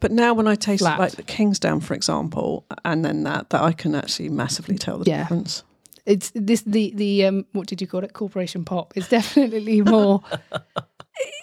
But 0.00 0.10
now 0.12 0.34
when 0.34 0.46
I 0.48 0.54
taste 0.54 0.82
Flat. 0.82 0.98
like 0.98 1.12
the 1.12 1.22
Kingsdown, 1.22 1.80
for 1.80 1.94
example, 1.94 2.64
and 2.84 3.04
then 3.04 3.22
that, 3.24 3.50
that 3.50 3.62
I 3.62 3.72
can 3.72 3.94
actually 3.94 4.28
massively 4.30 4.76
tell 4.78 4.98
the 4.98 5.08
Yeah. 5.10 5.22
difference. 5.22 5.62
it's 6.04 6.32
this 6.34 6.62
the 6.62 6.92
the 6.96 7.24
um 7.26 7.46
what 7.52 7.68
did 7.68 7.80
you 7.80 7.86
call 7.86 8.02
it 8.02 8.12
corporation 8.12 8.64
pop 8.64 8.96
is 8.96 9.08
definitely 9.18 9.80
more 9.82 10.20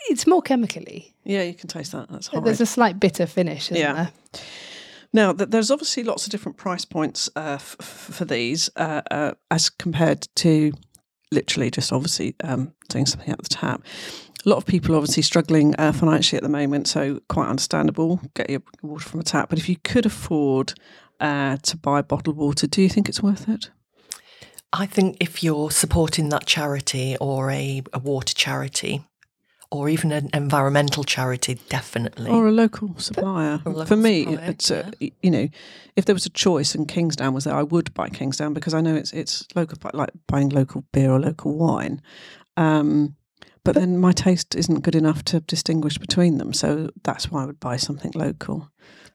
it's 0.10 0.28
more 0.28 0.42
chemically 0.42 1.14
Yeah, 1.24 1.44
you 1.44 1.54
can 1.54 1.70
taste 1.70 1.94
that. 1.94 2.10
That's 2.10 2.28
horrid. 2.28 2.46
there's 2.46 2.60
a 2.62 2.66
slight 2.66 3.00
bitter 3.00 3.26
finish 3.26 3.72
isn't 3.72 3.78
Yeah. 3.78 3.94
there 3.94 4.12
Now, 5.12 5.34
th- 5.34 5.50
there's 5.50 5.72
obviously 5.72 6.04
lots 6.04 6.26
of 6.26 6.32
different 6.32 6.58
price 6.58 6.86
points 6.86 7.30
uh, 7.36 7.58
f- 7.60 7.78
for 7.80 8.26
these 8.26 8.70
uh, 8.76 9.02
uh, 9.10 9.32
as 9.50 9.70
compared 9.70 10.28
to 10.38 10.72
literally 11.32 11.72
just 11.72 11.92
obviously 11.92 12.36
um, 12.44 12.74
doing 12.90 13.06
something 13.06 13.32
at 13.32 13.42
the 13.42 13.50
tap. 13.50 13.84
A 14.46 14.50
lot 14.50 14.58
of 14.58 14.66
people 14.66 14.96
are 14.96 14.98
obviously 14.98 15.24
struggling 15.24 15.76
uh, 15.78 15.92
financially 15.92 16.38
at 16.38 16.44
the 16.44 16.50
moment, 16.50 16.88
so 16.88 17.20
quite 17.28 17.50
understandable. 17.50 18.22
Get 18.36 18.50
your 18.50 18.62
water 18.82 19.10
from 19.10 19.20
a 19.20 19.24
tap. 19.24 19.50
But 19.50 19.60
if 19.60 19.68
you 19.68 19.76
could 19.84 20.06
afford 20.06 20.74
uh, 21.20 21.58
to 21.58 21.78
buy 21.78 22.02
bottled 22.02 22.38
water, 22.38 22.68
do 22.68 22.82
you 22.82 22.90
think 22.90 23.10
it's 23.10 23.22
worth 23.22 23.50
it? 23.50 23.70
I 24.72 24.86
think 24.86 25.18
if 25.20 25.44
you're 25.44 25.72
supporting 25.72 26.30
that 26.30 26.46
charity 26.46 27.18
or 27.20 27.50
a, 27.50 27.82
a 27.92 28.00
water 28.00 28.34
charity 28.34 29.04
or 29.72 29.88
even 29.90 30.12
an 30.12 30.30
environmental 30.34 31.04
charity, 31.04 31.60
definitely. 31.70 32.32
Or 32.32 32.48
a 32.48 32.52
local 32.52 32.98
supplier. 32.98 33.62
A 33.66 33.70
local 33.70 33.86
For 33.86 33.96
me, 33.96 34.26
supplier, 34.26 34.50
it's 34.50 34.72
uh, 34.72 34.92
y- 35.00 35.12
you 35.22 35.30
know, 35.32 35.48
if 35.96 36.06
there 36.06 36.16
was 36.16 36.26
a 36.26 36.30
choice 36.32 36.74
and 36.74 36.88
Kingsdown 36.88 37.34
was 37.34 37.44
there, 37.44 37.56
I 37.56 37.64
would 37.64 37.94
buy 37.94 38.10
Kingsdown 38.10 38.54
because 38.54 38.74
I 38.74 38.82
know 38.82 38.96
it's 38.96 39.14
it's 39.14 39.48
local, 39.56 39.78
like 39.94 40.10
buying 40.28 40.50
local 40.50 40.84
beer 40.92 41.12
or 41.12 41.20
local 41.20 41.56
wine. 41.56 42.02
Um, 42.58 43.16
but 43.64 43.76
then 43.76 43.98
my 44.00 44.12
taste 44.12 44.56
isn't 44.56 44.82
good 44.82 44.96
enough 44.96 45.24
to 45.26 45.42
distinguish 45.42 45.98
between 45.98 46.38
them, 46.40 46.54
so 46.54 46.90
that's 47.04 47.30
why 47.30 47.44
I 47.44 47.46
would 47.46 47.60
buy 47.60 47.78
something 47.78 48.12
local. 48.16 48.72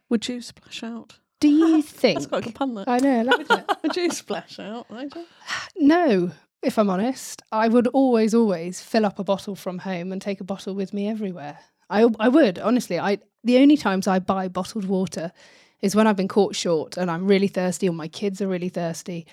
Would 0.08 0.28
you 0.28 0.40
splash 0.40 0.82
out? 0.82 1.18
do 1.40 1.48
you 1.50 1.82
think 1.82 2.14
That's 2.18 2.26
quite 2.26 2.42
a 2.42 2.44
good 2.46 2.54
pun. 2.54 2.74
That. 2.74 2.88
i 2.88 2.98
know 2.98 3.18
I 3.18 3.22
like 3.22 3.50
it. 3.50 3.70
would 3.82 3.96
you 3.96 4.10
splash 4.10 4.58
out? 4.58 4.90
Nigel? 4.90 5.24
no 5.76 6.30
if 6.64 6.78
i'm 6.78 6.90
honest 6.90 7.42
i 7.52 7.68
would 7.68 7.86
always 7.88 8.34
always 8.34 8.80
fill 8.80 9.04
up 9.04 9.18
a 9.18 9.24
bottle 9.24 9.54
from 9.54 9.78
home 9.78 10.10
and 10.12 10.20
take 10.22 10.40
a 10.40 10.44
bottle 10.44 10.74
with 10.74 10.92
me 10.92 11.08
everywhere. 11.08 11.58
I, 11.90 12.08
I 12.18 12.28
would 12.28 12.58
honestly. 12.58 12.98
I 12.98 13.18
the 13.42 13.58
only 13.58 13.76
times 13.76 14.06
i 14.06 14.18
buy 14.18 14.48
bottled 14.48 14.86
water 14.86 15.32
is 15.82 15.94
when 15.94 16.06
i've 16.06 16.16
been 16.16 16.28
caught 16.28 16.56
short 16.56 16.96
and 16.96 17.10
i'm 17.10 17.26
really 17.26 17.48
thirsty 17.48 17.88
or 17.88 17.92
my 17.92 18.08
kids 18.08 18.40
are 18.40 18.48
really 18.48 18.68
thirsty. 18.68 19.26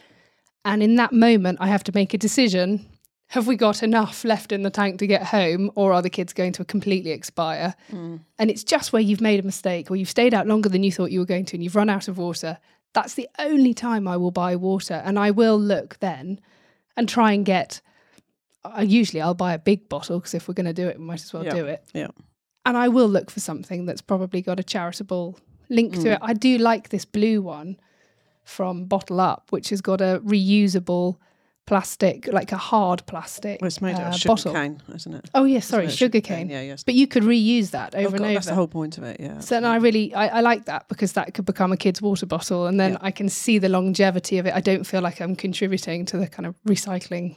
And 0.64 0.84
in 0.84 0.96
that 0.96 1.14
moment 1.14 1.60
i 1.62 1.68
have 1.68 1.84
to 1.86 1.92
make 1.94 2.14
a 2.14 2.18
decision. 2.18 2.86
Have 3.28 3.48
we 3.48 3.56
got 3.56 3.82
enough 3.82 4.26
left 4.26 4.52
in 4.52 4.64
the 4.64 4.70
tank 4.70 5.00
to 5.00 5.08
get 5.08 5.24
home 5.24 5.72
or 5.76 5.94
are 5.94 6.02
the 6.02 6.10
kids 6.10 6.34
going 6.34 6.52
to 6.52 6.66
completely 6.66 7.12
expire? 7.12 7.76
Mm. 7.90 8.20
And 8.38 8.52
it's 8.52 8.66
just 8.66 8.92
where 8.92 9.02
you've 9.02 9.22
made 9.22 9.40
a 9.40 9.44
mistake 9.44 9.90
or 9.90 9.96
you've 9.96 10.10
stayed 10.10 10.34
out 10.34 10.48
longer 10.48 10.68
than 10.68 10.84
you 10.84 10.92
thought 10.92 11.12
you 11.12 11.20
were 11.20 11.26
going 11.26 11.46
to 11.46 11.56
and 11.56 11.64
you've 11.64 11.78
run 11.78 11.90
out 11.90 12.10
of 12.10 12.18
water. 12.18 12.58
That's 12.92 13.14
the 13.14 13.30
only 13.40 13.74
time 13.74 14.06
i 14.06 14.18
will 14.18 14.32
buy 14.32 14.58
water 14.58 15.02
and 15.06 15.18
i 15.18 15.32
will 15.32 15.58
look 15.58 15.98
then 16.00 16.42
and 16.98 17.08
try 17.10 17.32
and 17.34 17.46
get 17.46 17.82
uh, 18.66 18.82
usually 18.86 19.22
i'll 19.22 19.34
buy 19.34 19.54
a 19.54 19.60
big 19.60 19.88
bottle 19.90 20.20
because 20.20 20.34
if 20.34 20.48
we're 20.48 20.54
going 20.54 20.66
to 20.66 20.74
do 20.74 20.88
it 20.88 20.98
we 21.00 21.06
might 21.06 21.22
as 21.22 21.34
well 21.34 21.44
Yeah. 21.46 21.54
do 21.56 21.66
it 21.66 21.84
Yeah. 21.94 22.08
and 22.66 22.78
i 22.78 22.88
will 22.88 23.08
look 23.08 23.32
for 23.32 23.40
something 23.40 23.86
that's 23.86 24.02
probably 24.02 24.42
got 24.42 24.60
a 24.60 24.64
charitable 24.64 25.40
link 25.70 25.94
Mm. 25.96 26.04
to 26.04 26.12
it 26.14 26.20
i 26.22 26.34
do 26.34 26.58
like 26.58 26.90
this 26.90 27.06
blue 27.06 27.42
one 27.42 27.78
from 28.44 28.86
bottle 28.86 29.20
up 29.20 29.48
which 29.52 29.70
has 29.70 29.82
got 29.82 30.02
a 30.02 30.22
reusable 30.26 31.18
plastic 31.72 32.28
like 32.34 32.52
a 32.52 32.58
hard 32.58 33.00
plastic 33.06 33.62
Well, 33.62 33.68
it's 33.68 33.82
made 33.82 33.96
out 33.96 34.02
uh, 34.08 34.10
of 34.10 34.16
sugar 34.16 34.28
bottle 34.34 34.54
cane, 34.54 34.82
isn't 34.94 35.14
it? 35.14 35.30
oh 35.34 35.46
yes 35.46 35.66
sorry 35.68 35.86
Isn't 35.86 35.94
it 35.94 35.98
sugar 35.98 36.20
cane 36.22 36.50
Yeah, 36.50 36.62
yes. 36.72 36.84
but 36.84 36.96
you 36.96 37.08
could 37.08 37.24
reuse 37.24 37.72
that 37.72 37.96
Oh, 37.96 38.00
over 38.00 38.10
God, 38.10 38.16
and 38.16 38.26
over. 38.26 38.34
that's 38.34 38.48
the 38.48 38.56
whole 38.56 38.68
point 38.68 38.98
of 38.98 39.04
it. 39.06 39.18
Yeah. 39.22 39.40
so 39.40 39.56
then 39.56 39.64
I 39.64 39.78
really 39.78 40.14
I, 40.14 40.40
I 40.40 40.42
like 40.42 40.66
that 40.66 40.90
because 40.90 41.14
that 41.14 41.34
could 41.34 41.46
become 41.46 41.72
a 41.72 41.78
kid's 41.78 42.02
water 42.02 42.26
bottle 42.26 42.68
and 42.68 42.78
then 42.78 42.92
Yeah. 42.92 43.08
I 43.10 43.12
can 43.12 43.30
see 43.30 43.58
the 43.58 43.70
longevity 43.70 44.38
of 44.38 44.46
it. 44.48 44.54
I 44.54 44.60
don't 44.60 44.84
feel 44.86 45.02
like 45.02 45.22
I'm 45.22 45.34
contributing 45.36 46.06
to 46.08 46.18
the 46.18 46.28
kind 46.28 46.46
of 46.46 46.56
recycling. 46.68 47.36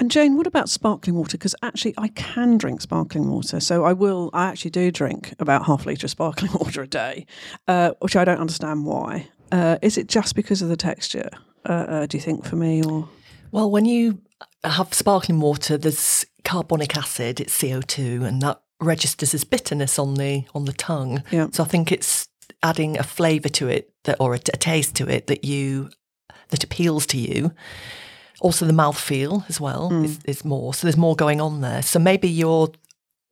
And 0.00 0.08
Jane, 0.12 0.36
what 0.36 0.46
about 0.46 0.68
sparkling 0.68 1.16
water? 1.16 1.36
Because 1.36 1.56
actually, 1.60 1.94
I 1.98 2.06
can 2.08 2.56
drink 2.58 2.80
sparkling 2.80 3.28
water. 3.28 3.58
So 3.58 3.84
I 3.84 3.92
will. 3.92 4.30
I 4.32 4.46
actually 4.46 4.70
do 4.70 4.92
drink 4.92 5.34
about 5.40 5.66
half 5.66 5.84
a 5.84 5.88
litre 5.88 6.06
of 6.06 6.10
sparkling 6.12 6.52
water 6.60 6.82
a 6.82 6.86
day, 6.86 7.26
uh, 7.66 7.90
which 7.98 8.14
I 8.14 8.24
don't 8.24 8.38
understand 8.38 8.86
why. 8.86 9.26
Uh, 9.50 9.76
is 9.82 9.98
it 9.98 10.06
just 10.06 10.36
because 10.36 10.62
of 10.62 10.68
the 10.68 10.76
texture? 10.76 11.28
Uh, 11.68 11.72
uh, 11.72 12.06
do 12.06 12.16
you 12.16 12.20
think 12.22 12.44
for 12.44 12.54
me, 12.54 12.80
or 12.84 13.08
Well, 13.52 13.70
when 13.70 13.84
you 13.84 14.20
have 14.64 14.92
sparkling 14.94 15.40
water, 15.40 15.76
there's 15.78 16.24
carbonic 16.44 16.96
acid, 16.96 17.40
it's 17.40 17.56
CO2, 17.60 18.24
and 18.26 18.42
that 18.42 18.60
registers 18.80 19.34
as 19.34 19.44
bitterness 19.44 19.98
on 19.98 20.14
the 20.14 20.44
on 20.54 20.64
the 20.64 20.72
tongue. 20.72 21.22
Yeah. 21.30 21.48
So 21.52 21.64
I 21.64 21.66
think 21.66 21.90
it's 21.92 22.28
adding 22.62 22.98
a 22.98 23.02
flavour 23.02 23.48
to 23.50 23.68
it 23.68 23.92
that, 24.04 24.16
or 24.20 24.34
a, 24.34 24.38
a 24.38 24.56
taste 24.56 24.94
to 24.96 25.08
it 25.08 25.26
that 25.28 25.44
you 25.44 25.90
that 26.50 26.64
appeals 26.64 27.06
to 27.06 27.18
you. 27.18 27.52
Also, 28.40 28.64
the 28.66 28.72
mouthfeel 28.72 29.44
as 29.48 29.60
well 29.60 29.90
Mm. 29.90 30.04
is, 30.04 30.18
is 30.24 30.44
more. 30.44 30.72
So 30.72 30.86
there's 30.86 30.96
more 30.96 31.16
going 31.16 31.40
on 31.40 31.60
there. 31.60 31.82
So 31.82 31.98
maybe 31.98 32.28
you're 32.28 32.68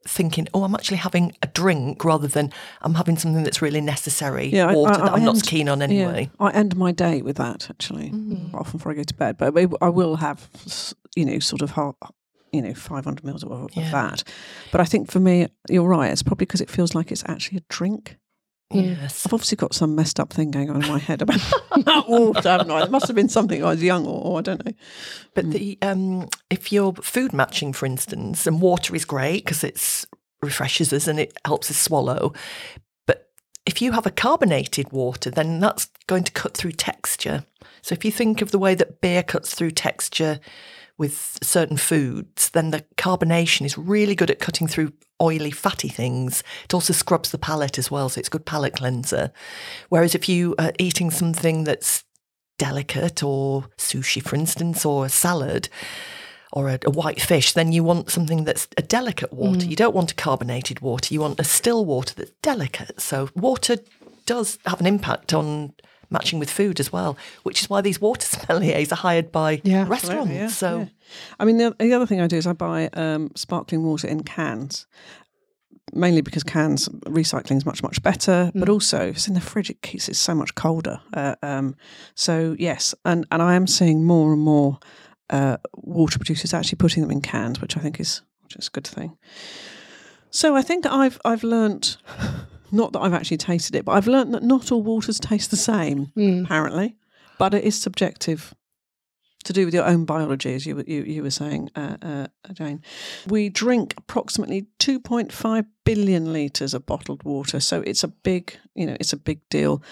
thinking, 0.07 0.47
oh, 0.55 0.64
I'm 0.64 0.75
actually 0.75 0.99
having 0.99 1.33
a 1.42 1.47
drink 1.49 2.05
rather 2.05 2.29
than 2.29 2.53
I'm 2.83 2.95
having 2.95 3.16
something 3.19 3.42
that's 3.42 3.61
really 3.61 3.81
necessary. 3.81 4.47
Yeah, 4.47 4.69
I- 4.69 4.75
water 4.75 4.95
I- 4.95 4.97
that 4.99 5.12
I 5.12 5.16
I'm 5.16 5.25
not 5.25 5.37
end- 5.37 5.47
keen 5.47 5.69
on 5.69 5.83
anyway. 5.83 6.31
Yeah, 6.40 6.47
I 6.47 6.51
end 6.53 6.77
my 6.77 6.92
day 6.92 7.23
with 7.23 7.37
that 7.37 7.69
actually. 7.71 8.11
Mm-hmm. 8.11 8.55
Often 8.55 8.79
before 8.79 8.92
I 8.92 8.95
go 8.95 9.03
to 9.03 9.14
bed, 9.14 9.37
but 9.38 9.55
I 9.83 9.88
will 9.88 10.16
have, 10.16 10.49
you 11.14 11.25
know, 11.25 11.38
sort 11.38 11.62
of 11.62 11.73
half, 11.73 11.95
you 12.53 12.62
know, 12.62 12.75
five 12.75 13.05
hundred 13.05 13.25
mils 13.25 13.42
of, 13.42 13.51
of 13.53 13.71
Yeah. 13.75 13.90
that. 13.90 14.23
But 14.73 14.81
I 14.81 14.85
think 14.85 15.11
for 15.11 15.21
me, 15.21 15.49
you're 15.69 15.88
right. 15.88 16.11
It's 16.12 16.23
probably 16.23 16.47
because 16.47 16.61
it 16.61 16.71
feels 16.71 16.95
like 16.95 17.11
it's 17.11 17.25
actually 17.27 17.59
a 17.59 17.64
drink. 17.69 18.16
Yes. 18.71 19.25
I've 19.25 19.33
obviously 19.33 19.57
got 19.57 19.75
some 19.75 19.95
messed 19.95 20.19
up 20.19 20.33
thing 20.33 20.51
going 20.51 20.71
on 20.71 20.83
in 20.83 20.89
my 20.89 20.99
head 20.99 21.23
about 21.23 21.41
about 21.71 22.09
water, 22.09 22.49
haven't 22.49 22.71
I? 22.71 22.83
It 22.83 22.91
must 22.91 23.07
have 23.07 23.15
been 23.15 23.29
something 23.29 23.65
I 23.65 23.71
was 23.71 23.83
young 23.83 24.07
or, 24.07 24.21
or 24.25 24.39
I 24.39 24.43
don't 24.43 24.65
know. 24.65 24.73
But 25.35 25.51
the 25.51 25.79
um, 25.83 26.29
if 26.51 26.73
you're 26.73 26.93
food 26.95 27.33
matching, 27.33 27.73
for 27.73 27.87
instance, 27.87 28.47
and 28.47 28.61
water 28.61 28.95
is 28.97 29.05
great 29.05 29.45
because 29.45 29.63
it's 29.63 30.07
refreshes 30.43 30.93
us 30.93 31.07
and 31.07 31.21
it 31.21 31.37
helps 31.45 31.71
us 31.71 31.77
swallow. 31.77 32.33
But 33.07 33.31
if 33.67 33.81
you 33.81 33.93
have 33.93 34.07
a 34.07 34.11
carbonated 34.11 34.91
water, 34.91 35.31
then 35.31 35.61
that's 35.61 35.89
going 36.07 36.25
to 36.25 36.33
cut 36.33 36.57
through 36.57 36.73
texture. 36.73 37.45
So 37.83 37.93
if 37.93 38.05
you 38.05 38.11
think 38.11 38.43
of 38.43 38.51
the 38.51 38.59
way 38.59 38.75
that 38.75 39.01
beer 39.01 39.23
cuts 39.23 39.55
through 39.55 39.73
texture 39.73 40.41
with 40.99 41.39
certain 41.43 41.77
foods, 41.77 42.51
then 42.51 42.71
the 42.71 42.85
carbonation 42.97 43.65
is 43.65 43.79
really 43.79 44.15
good 44.15 44.31
at 44.31 44.41
cutting 44.41 44.67
through 44.67 44.93
oily, 45.21 45.51
fatty 45.51 45.89
things. 45.89 46.43
It 46.65 46.75
also 46.75 46.93
scrubs 46.93 47.31
the 47.31 47.39
palate 47.39 47.79
as 47.79 47.91
well, 47.91 48.09
so 48.09 48.19
it's 48.19 48.29
a 48.29 48.31
good 48.31 48.47
palate 48.47 48.75
cleanser. 48.75 49.33
Whereas 49.89 50.15
if 50.15 50.29
you 50.29 50.55
are 50.59 50.73
eating 50.79 51.11
something 51.11 51.65
that's 51.65 52.05
delicate 52.59 53.23
or 53.23 53.67
sushi, 53.79 54.23
for 54.23 54.37
instance, 54.37 54.85
or 54.85 55.07
a 55.07 55.11
salad, 55.11 55.69
or 56.53 56.69
a, 56.69 56.79
a, 56.87 56.91
white 56.91 57.21
fish, 57.21 57.53
then 57.53 57.73
you 57.73 57.83
want 57.83 58.11
something 58.11 58.45
that's 58.45 58.69
a 58.77 58.83
delicate 58.83 59.33
water. 59.33 59.67
Mm. 59.67 59.71
You 59.71 59.77
don't 59.77 59.95
want 59.95 60.13
a 60.13 60.15
carbonated 60.15 60.81
water. 60.81 61.13
You 61.13 61.21
want 61.21 61.41
a 61.41 61.45
still 61.45 61.85
water 61.85 62.15
that's 62.15 62.31
delicate. 62.43 63.01
So 63.01 63.29
water 63.35 63.77
does 64.27 64.59
have 64.65 64.81
an 64.81 64.87
impact 64.87 65.35
on 65.35 65.75
matching 66.11 66.38
with 66.38 66.51
food 66.51 66.81
as 66.81 66.92
well, 66.92 67.16
which 67.42 67.61
is 67.61 67.71
why 67.71 67.81
these 67.81 68.01
water 68.01 68.27
sommeliers 68.27 68.92
are 68.92 68.97
hired 68.97 69.33
by 69.33 69.61
yeah, 69.64 69.87
restaurants. 69.88 70.33
Yeah, 70.33 70.49
so, 70.49 70.79
yeah. 70.79 70.87
I 71.38 71.45
mean, 71.45 71.59
the, 71.59 71.75
the, 71.79 71.92
other 71.92 72.07
thing 72.07 72.21
I 72.21 72.27
do 72.27 72.37
is 72.37 72.47
I 72.47 72.53
buy 72.53 72.88
um, 72.92 73.31
sparkling 73.35 73.85
water 73.85 74.09
in 74.09 74.23
cans. 74.23 74.87
Mainly 75.92 76.21
because 76.21 76.42
cans 76.42 76.88
recycling 77.05 77.59
is 77.59 77.64
much 77.64 77.81
much 77.81 78.03
better, 78.03 78.51
mm. 78.53 78.59
but 78.59 78.69
also 78.69 79.07
if 79.07 79.16
it's 79.16 79.29
in 79.29 79.35
the 79.35 79.40
fridge, 79.40 79.71
it 79.71 79.83
keeps 79.83 80.09
it 80.09 80.16
so 80.16 80.35
much 80.35 80.57
colder. 80.57 81.01
Uh, 81.14 81.37
um, 81.45 81.77
so 82.16 82.57
yes, 82.59 82.92
and 83.05 83.25
and 83.31 83.40
I 83.40 83.55
am 83.55 83.69
seeing 83.69 84.05
more 84.05 84.33
and 84.33 84.42
more 84.42 84.81
uh, 85.31 85.59
water 85.75 86.19
producers 86.19 86.53
actually 86.53 86.77
putting 86.77 87.05
them 87.05 87.12
in 87.12 87.21
cans, 87.21 87.61
which 87.61 87.77
I 87.77 87.81
think 87.81 88.01
is 88.01 88.23
which 88.42 88.57
is 88.57 88.66
a 88.66 88.71
good 88.73 88.87
thing. 88.87 89.16
So 90.31 90.57
I 90.57 90.62
think 90.62 90.87
I've 90.87 91.21
I've 91.25 91.45
learnt 91.45 91.99
not 92.73 92.93
that 92.93 93.01
I've 93.01 93.15
actually 93.15 93.37
tasted 93.39 93.75
it, 93.75 93.85
but 93.85 93.93
I've 93.93 94.07
learnt 94.07 94.33
that 94.33 94.43
not 94.43 94.73
all 94.73 94.83
waters 94.83 95.21
taste 95.21 95.51
the 95.51 95.57
same, 95.57 96.13
mm. 96.17 96.45
apparently. 96.45 96.97
But 97.39 97.55
it 97.55 97.65
is 97.65 97.81
subjective 97.81 98.55
to 99.45 99.53
do 99.53 99.65
with 99.65 99.75
your 99.75 99.85
own 99.85 100.05
biology, 100.05 100.55
as 100.55 100.67
you 100.67 100.83
you, 100.87 101.03
you 101.03 101.23
were 101.23 101.31
saying, 101.31 101.71
uh, 101.77 101.97
uh, 102.03 102.27
Jane. 102.53 102.83
We 103.27 103.49
drink 103.49 103.95
approximately 103.97 104.67
2.5 104.81 105.67
billion 105.85 106.33
litres 106.33 106.75
of 106.75 106.87
bottled 106.87 107.23
water, 107.25 107.61
so 107.61 107.83
it's 107.83 108.05
a 108.05 108.09
big, 108.09 108.59
you 108.75 108.87
know, 108.87 108.97
it's 108.99 109.13
a 109.13 109.17
big 109.17 109.41
deal. 109.49 109.83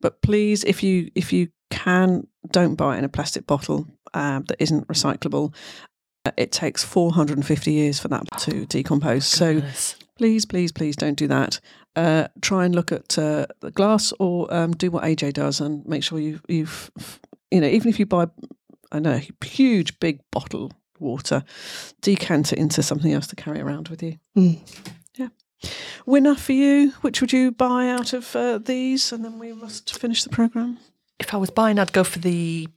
But 0.00 0.22
please, 0.22 0.64
if 0.64 0.82
you 0.82 1.10
if 1.14 1.32
you 1.32 1.48
can, 1.70 2.26
don't 2.50 2.74
buy 2.74 2.96
it 2.96 2.98
in 2.98 3.04
a 3.04 3.08
plastic 3.08 3.46
bottle 3.46 3.86
um, 4.14 4.44
that 4.44 4.60
isn't 4.60 4.88
recyclable. 4.88 5.54
Uh, 6.24 6.32
it 6.36 6.50
takes 6.50 6.84
450 6.84 7.72
years 7.72 7.98
for 8.00 8.08
that 8.08 8.24
to 8.40 8.66
decompose. 8.66 9.26
So 9.26 9.62
please, 10.16 10.44
please, 10.44 10.72
please 10.72 10.96
don't 10.96 11.14
do 11.14 11.28
that. 11.28 11.60
Uh, 11.96 12.28
try 12.42 12.66
and 12.66 12.74
look 12.74 12.92
at 12.92 13.18
uh, 13.18 13.46
the 13.60 13.70
glass 13.70 14.12
or 14.18 14.52
um, 14.52 14.72
do 14.72 14.90
what 14.90 15.02
AJ 15.02 15.32
does 15.32 15.60
and 15.60 15.86
make 15.86 16.02
sure 16.02 16.18
you, 16.18 16.38
you've, 16.46 16.90
you 17.50 17.58
know, 17.58 17.66
even 17.66 17.88
if 17.88 17.98
you 17.98 18.04
buy, 18.04 18.26
I 18.92 18.98
know, 18.98 19.18
a 19.18 19.44
huge 19.44 19.98
big 19.98 20.20
bottle 20.30 20.72
water, 21.00 21.42
decant 22.02 22.52
it 22.52 22.58
into 22.58 22.82
something 22.82 23.12
else 23.12 23.26
to 23.28 23.36
carry 23.36 23.60
around 23.60 23.88
with 23.88 24.02
you. 24.02 24.18
Mm. 24.36 24.58
Yeah. 25.14 25.28
Winner 26.04 26.34
for 26.34 26.52
you, 26.52 26.92
which 27.00 27.22
would 27.22 27.32
you 27.32 27.50
buy 27.50 27.88
out 27.88 28.12
of 28.12 28.36
uh, 28.36 28.58
these? 28.58 29.10
And 29.10 29.24
then 29.24 29.38
we 29.38 29.54
must 29.54 29.98
finish 29.98 30.22
the 30.22 30.30
programme. 30.30 30.78
If 31.18 31.32
I 31.32 31.38
was 31.38 31.50
buying, 31.50 31.78
I'd 31.78 31.92
go 31.92 32.04
for 32.04 32.18
the 32.18 32.68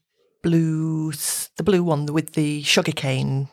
blue, 0.41 1.11
the 1.11 1.63
blue 1.63 1.83
one 1.83 2.05
with 2.05 2.33
the 2.33 2.63
sugarcane 2.63 3.49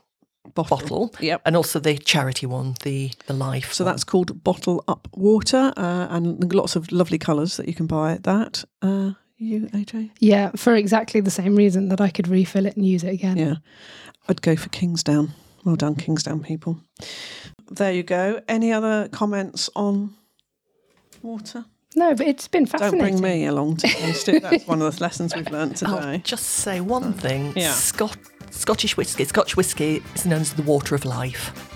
bottle. 0.57 0.79
bottle. 0.79 1.14
Yep. 1.21 1.42
And 1.45 1.57
also 1.57 1.79
the 1.79 1.97
charity 1.99 2.47
one, 2.47 2.75
the 2.83 3.12
the 3.27 3.35
life. 3.35 3.73
So 3.73 3.85
one. 3.85 3.92
that's 3.92 4.05
called 4.05 4.42
Bottle 4.42 4.83
Up 4.88 5.09
Water, 5.12 5.73
uh, 5.77 6.07
and 6.11 6.53
lots 6.53 6.77
of 6.77 6.90
lovely 6.90 7.19
colours 7.19 7.57
that 7.57 7.69
you 7.69 7.75
can 7.75 7.87
buy 7.87 8.12
at 8.12 8.25
that. 8.25 8.64
Uh, 8.83 9.12
you, 9.38 9.66
AJ? 9.73 10.11
Yeah, 10.19 10.51
for 10.57 10.75
exactly 10.75 11.21
the 11.21 11.31
same 11.31 11.57
reason 11.57 11.88
that 11.90 12.01
I 12.01 12.09
could 12.11 12.27
refill 12.29 12.66
it 12.66 12.77
and 12.77 12.87
use 12.87 13.05
it 13.05 13.12
again. 13.12 13.37
Yeah. 13.37 13.55
I'd 14.29 14.42
go 14.42 14.57
for 14.57 14.69
Kingsdown. 14.71 15.33
Well 15.64 15.77
done, 15.77 15.95
Kingsdown 15.95 16.42
people. 16.42 16.81
There 17.71 17.92
you 17.92 18.03
go. 18.03 18.40
Any 18.49 18.73
other 18.73 19.09
comments 19.09 19.69
on 19.77 20.14
water? 21.23 21.64
No, 21.95 22.14
but 22.14 22.27
it's 22.27 22.47
been 22.47 22.66
fascinating. 22.66 22.99
Don't 22.99 23.21
bring 23.21 23.23
me 23.23 23.47
along 23.47 23.79
to 23.79 23.88
taste 23.88 24.29
it. 24.29 24.42
That's 24.42 24.66
one 24.66 24.83
of 24.83 24.97
the 24.97 25.03
lessons 25.03 25.35
we've 25.35 25.51
learned 25.51 25.77
today. 25.77 25.92
I'll 25.92 26.19
just 26.19 26.45
say 26.47 26.81
one 26.81 27.12
thing. 27.14 27.53
Yeah. 27.57 27.73
Scot- 27.73 28.19
Scottish 28.51 28.97
whisky, 28.97 29.25
Scotch 29.25 29.57
whisky 29.57 30.03
is 30.15 30.27
known 30.27 30.41
as 30.41 30.53
the 30.53 30.63
water 30.63 30.95
of 30.95 31.05
life. 31.05 31.73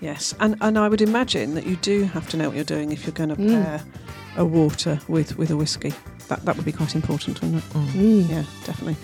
Yes, 0.00 0.34
and, 0.40 0.56
and 0.60 0.78
I 0.78 0.88
would 0.88 1.00
imagine 1.00 1.54
that 1.54 1.66
you 1.66 1.76
do 1.76 2.04
have 2.04 2.28
to 2.30 2.36
know 2.36 2.48
what 2.48 2.56
you're 2.56 2.64
doing 2.64 2.92
if 2.92 3.06
you're 3.06 3.12
going 3.12 3.30
to 3.30 3.36
mm. 3.36 3.64
pair 3.64 3.82
a 4.36 4.44
water 4.44 5.00
with, 5.08 5.38
with 5.38 5.50
a 5.50 5.56
whisky. 5.56 5.94
That 6.28 6.44
that 6.44 6.56
would 6.56 6.64
be 6.64 6.72
quite 6.72 6.94
important, 6.94 7.40
wouldn't 7.40 7.64
it? 7.64 7.70
Mm. 7.70 8.28
Yeah, 8.28 8.44
definitely. 8.64 8.96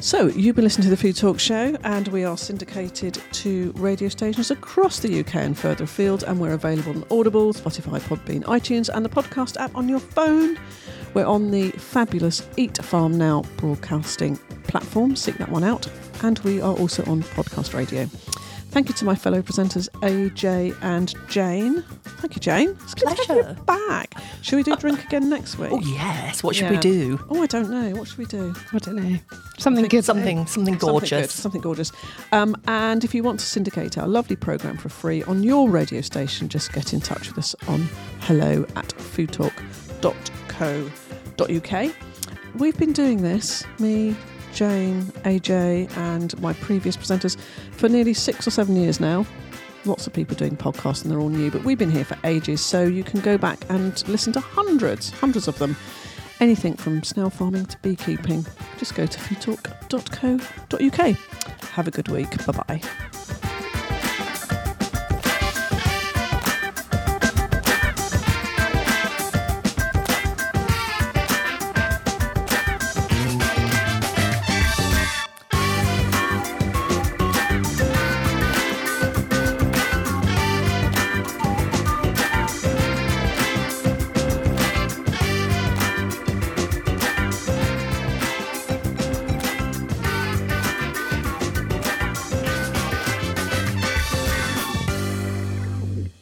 So, 0.00 0.26
you've 0.26 0.54
been 0.54 0.64
listening 0.64 0.84
to 0.84 0.90
the 0.90 0.98
Food 0.98 1.16
Talk 1.16 1.40
Show, 1.40 1.76
and 1.82 2.08
we 2.08 2.24
are 2.24 2.36
syndicated 2.36 3.18
to 3.32 3.72
radio 3.76 4.10
stations 4.10 4.50
across 4.50 4.98
the 4.98 5.20
UK 5.20 5.36
and 5.36 5.56
further 5.56 5.84
afield, 5.84 6.24
and 6.24 6.38
we're 6.38 6.52
available 6.52 6.92
on 6.92 7.04
Audible, 7.10 7.54
Spotify, 7.54 8.00
Podbean, 8.00 8.42
iTunes, 8.44 8.90
and 8.92 9.02
the 9.02 9.08
podcast 9.08 9.56
app 9.56 9.74
on 9.74 9.88
your 9.88 10.00
phone. 10.00 10.58
We're 11.14 11.26
on 11.26 11.52
the 11.52 11.70
fabulous 11.70 12.46
Eat 12.56 12.78
Farm 12.78 13.16
Now 13.16 13.44
broadcasting 13.56 14.36
platform, 14.66 15.14
seek 15.14 15.38
that 15.38 15.48
one 15.48 15.62
out, 15.62 15.88
and 16.24 16.40
we 16.40 16.60
are 16.60 16.76
also 16.76 17.04
on 17.04 17.22
podcast 17.22 17.72
radio. 17.72 18.06
Thank 18.70 18.88
you 18.88 18.96
to 18.96 19.04
my 19.04 19.14
fellow 19.14 19.40
presenters 19.40 19.88
AJ 20.00 20.76
and 20.82 21.14
Jane. 21.28 21.82
Thank 22.02 22.34
you, 22.34 22.40
Jane. 22.40 22.70
It's 22.82 22.94
good 22.94 23.04
Pleasure. 23.04 23.22
to 23.22 23.44
have 23.44 23.56
you 23.56 23.62
back. 23.62 24.14
Should 24.42 24.56
we 24.56 24.64
do 24.64 24.74
drink 24.74 25.04
again 25.04 25.28
next 25.28 25.56
week? 25.56 25.70
Oh 25.70 25.78
yes. 25.78 26.42
What 26.42 26.56
should 26.56 26.64
yeah. 26.64 26.72
we 26.72 26.78
do? 26.78 27.24
Oh, 27.30 27.40
I 27.40 27.46
don't 27.46 27.70
know. 27.70 27.96
What 27.96 28.08
should 28.08 28.18
we 28.18 28.24
do? 28.24 28.52
I 28.72 28.78
don't 28.78 28.96
know. 28.96 29.16
Something 29.58 29.86
good. 29.86 30.04
Something 30.04 30.44
something 30.48 30.74
gorgeous. 30.74 31.10
Something, 31.10 31.20
good, 31.20 31.30
something 31.30 31.60
gorgeous. 31.60 31.92
Um, 32.32 32.56
and 32.66 33.04
if 33.04 33.14
you 33.14 33.22
want 33.22 33.38
to 33.38 33.46
syndicate 33.46 33.96
our 33.96 34.08
lovely 34.08 34.34
program 34.34 34.76
for 34.76 34.88
free 34.88 35.22
on 35.22 35.44
your 35.44 35.70
radio 35.70 36.00
station, 36.00 36.48
just 36.48 36.72
get 36.72 36.92
in 36.92 37.00
touch 37.00 37.28
with 37.28 37.38
us 37.38 37.54
on 37.68 37.88
hello 38.22 38.66
at 38.74 38.88
foodtalk.co.uk. 38.88 41.03
We've 42.56 42.76
been 42.78 42.92
doing 42.92 43.22
this, 43.22 43.64
me, 43.78 44.16
Jane, 44.52 45.02
AJ, 45.24 45.94
and 45.96 46.40
my 46.40 46.52
previous 46.54 46.96
presenters 46.96 47.36
for 47.72 47.88
nearly 47.88 48.14
six 48.14 48.46
or 48.46 48.50
seven 48.50 48.76
years 48.76 49.00
now. 49.00 49.26
Lots 49.84 50.06
of 50.06 50.12
people 50.12 50.36
doing 50.36 50.56
podcasts 50.56 51.02
and 51.02 51.10
they're 51.10 51.20
all 51.20 51.28
new, 51.28 51.50
but 51.50 51.64
we've 51.64 51.78
been 51.78 51.90
here 51.90 52.04
for 52.04 52.16
ages, 52.24 52.60
so 52.60 52.84
you 52.84 53.04
can 53.04 53.20
go 53.20 53.36
back 53.36 53.58
and 53.68 54.06
listen 54.08 54.32
to 54.34 54.40
hundreds, 54.40 55.10
hundreds 55.10 55.48
of 55.48 55.58
them. 55.58 55.76
Anything 56.40 56.74
from 56.74 57.02
snail 57.02 57.30
farming 57.30 57.66
to 57.66 57.78
beekeeping. 57.78 58.46
Just 58.78 58.94
go 58.94 59.06
to 59.06 59.18
foodtalk.co.uk. 59.18 61.16
Have 61.70 61.88
a 61.88 61.90
good 61.90 62.08
week. 62.08 62.44
Bye 62.46 62.52
bye. 62.66 62.80